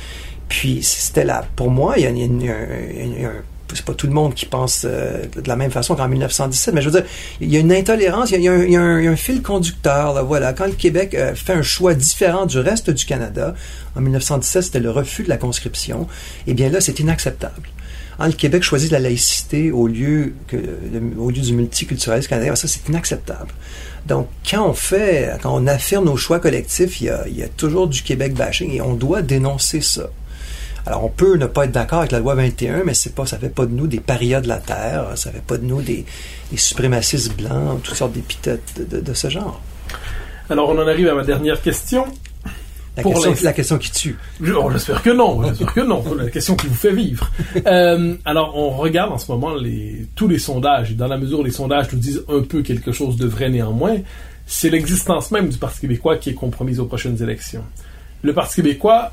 [0.47, 3.33] Puis c'était là, pour moi, il y a, il y a un,
[3.73, 6.81] c'est pas tout le monde qui pense euh, de la même façon qu'en 1917, mais
[6.81, 7.09] je veux dire,
[7.41, 10.53] il y a une intolérance, il y a, un, fil conducteur, là, voilà.
[10.53, 13.55] Quand le Québec euh, fait un choix différent du reste du Canada,
[13.95, 16.07] en 1917, c'était le refus de la conscription,
[16.47, 17.69] eh bien là, c'est inacceptable.
[18.19, 23.51] Hein, le Québec choisit la laïcité au lieu, du multiculturalisme canadien, ça, c'est inacceptable.
[24.05, 27.47] Donc, quand on fait, quand on affirme nos choix collectifs, il y a, y a
[27.47, 30.09] toujours du Québec bashing et on doit dénoncer ça.
[30.85, 33.39] Alors, on peut ne pas être d'accord avec la loi 21, mais c'est pas, ça
[33.39, 36.05] fait pas de nous des parias de la terre, ça fait pas de nous des,
[36.51, 39.61] des suprémacistes blancs, toutes sortes d'épithètes de, de, de, ce genre.
[40.49, 42.05] Alors, on en arrive à ma dernière question.
[42.97, 44.17] La, question, la question, qui tue.
[44.55, 46.03] Oh, j'espère que non, j'espère que non.
[46.17, 47.29] La question qui vous fait vivre.
[47.65, 51.39] euh, alors, on regarde en ce moment les, tous les sondages, et dans la mesure
[51.39, 53.97] où les sondages nous disent un peu quelque chose de vrai néanmoins,
[54.45, 57.63] c'est l'existence même du Parti québécois qui est compromise aux prochaines élections
[58.25, 59.11] le Parti québécois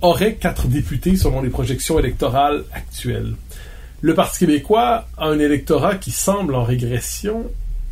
[0.00, 3.34] aurait quatre députés selon les projections électorales actuelles.
[4.00, 7.44] Le Parti québécois a un électorat qui semble en régression.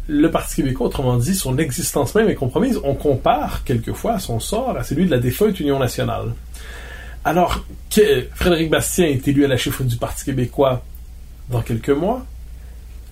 [0.09, 2.81] Le Parti québécois, autrement dit, son existence même est compromise.
[2.85, 6.33] On compare quelquefois son sort à celui de la défunte Union nationale.
[7.23, 7.63] Alors
[7.95, 10.83] que Frédéric Bastien est élu à la chiffre du Parti québécois
[11.51, 12.25] dans quelques mois,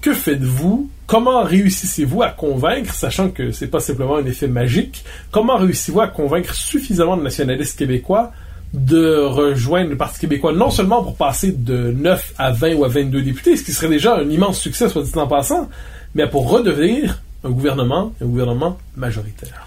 [0.01, 5.57] que faites-vous Comment réussissez-vous à convaincre, sachant que c'est pas simplement un effet magique, comment
[5.57, 8.31] réussissez-vous à convaincre suffisamment de nationalistes québécois
[8.75, 12.89] de rejoindre le Parti québécois, non seulement pour passer de 9 à 20 ou à
[12.89, 15.71] 22 députés, ce qui serait déjà un immense succès, soit dit en passant,
[16.15, 19.67] mais pour redevenir un gouvernement, un gouvernement majoritaire?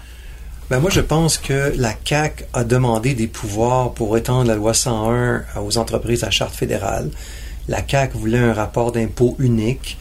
[0.70, 4.74] Ben moi, je pense que la CAQ a demandé des pouvoirs pour étendre la loi
[4.74, 7.10] 101 aux entreprises à charte fédérale.
[7.66, 9.98] La CAQ voulait un rapport d'impôt unique.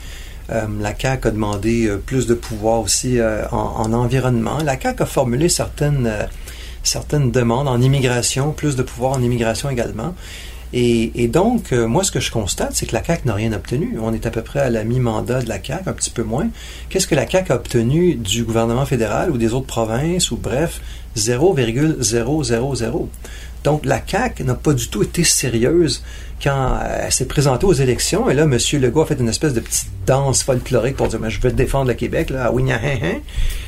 [0.51, 4.57] Euh, la CAQ a demandé euh, plus de pouvoir aussi euh, en, en, environnement.
[4.63, 6.11] La CAQ a formulé certaines,
[7.31, 10.13] demandes en immigration, plus de pouvoir en immigration également.
[10.73, 13.97] Et, donc, moi, ce que je constate, c'est que la CAQ n'a rien obtenu.
[14.01, 16.47] On est à peu près à la mi-mandat de la CAQ, un petit peu moins.
[16.89, 20.79] Qu'est-ce que la CAQ a obtenu du gouvernement fédéral ou des autres provinces, ou bref,
[21.17, 23.09] 0,000.
[23.63, 26.03] Donc, la CAQ n'a pas du tout été sérieuse
[26.43, 28.29] quand elle s'est présentée aux élections.
[28.29, 28.57] Et là, M.
[28.81, 31.93] Legault a fait une espèce de petite danse folklorique pour dire «Je veux défendre le
[31.93, 33.19] Québec, là, à hein,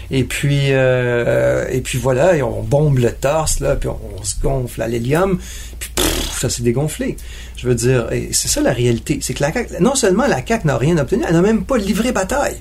[0.09, 4.35] Et puis, euh, et puis voilà, et on bombe le torse, là, puis on, se
[4.41, 5.37] gonfle à l'hélium,
[5.79, 5.91] puis
[6.31, 7.17] ça s'est dégonflé.
[7.57, 9.19] Je veux dire, et c'est ça la réalité.
[9.21, 11.77] C'est que la CAQ, non seulement la CAQ n'a rien obtenu, elle n'a même pas
[11.77, 12.57] livré bataille.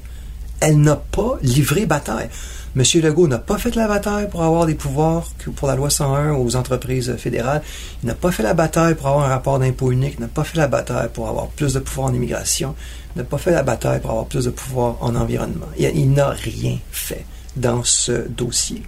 [0.61, 2.29] Elle n'a pas livré bataille.
[2.75, 2.83] M.
[3.03, 6.57] Legault n'a pas fait la bataille pour avoir des pouvoirs pour la loi 101 aux
[6.57, 7.63] entreprises fédérales.
[8.03, 10.15] Il n'a pas fait la bataille pour avoir un rapport d'impôt unique.
[10.19, 12.75] Il n'a pas fait la bataille pour avoir plus de pouvoir en immigration.
[13.15, 15.67] Il n'a pas fait la bataille pour avoir plus de pouvoir en environnement.
[15.79, 18.83] Il, il n'a rien fait dans ce dossier.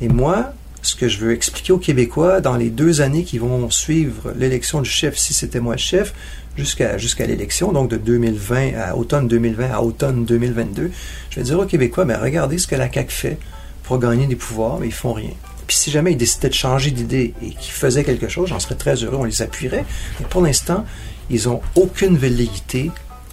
[0.00, 0.54] Et moi,
[0.86, 4.80] ce que je veux expliquer aux Québécois dans les deux années qui vont suivre l'élection
[4.80, 6.14] du chef, si c'était moi le chef,
[6.56, 10.90] jusqu'à jusqu'à l'élection, donc de 2020 à automne 2020 à automne 2022,
[11.30, 13.38] je vais dire aux Québécois, mais regardez ce que la CAQ fait
[13.82, 15.30] pour gagner des pouvoirs, mais ils font rien.
[15.66, 18.76] Puis si jamais ils décidaient de changer d'idée et qu'ils faisaient quelque chose, j'en serais
[18.76, 19.84] très heureux, on les appuierait.
[20.20, 20.84] Mais pour l'instant,
[21.30, 22.92] ils ont aucune velléité,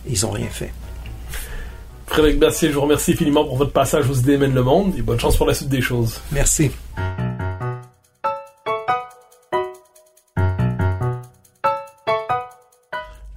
[0.10, 0.74] ils ont rien fait.
[2.08, 5.02] Frédéric Bercier, je vous remercie infiniment pour votre passage aux idées mènent le monde et
[5.02, 6.20] bonne chance pour la suite des choses.
[6.32, 6.72] Merci.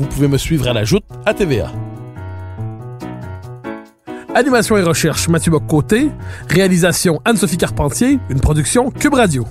[0.00, 1.70] vous pouvez me suivre à la joute à TVA.
[4.34, 6.10] Animation et recherche Mathieu Bock-Côté.
[6.48, 8.18] Réalisation Anne-Sophie Carpentier.
[8.30, 9.44] Une production Cube Radio.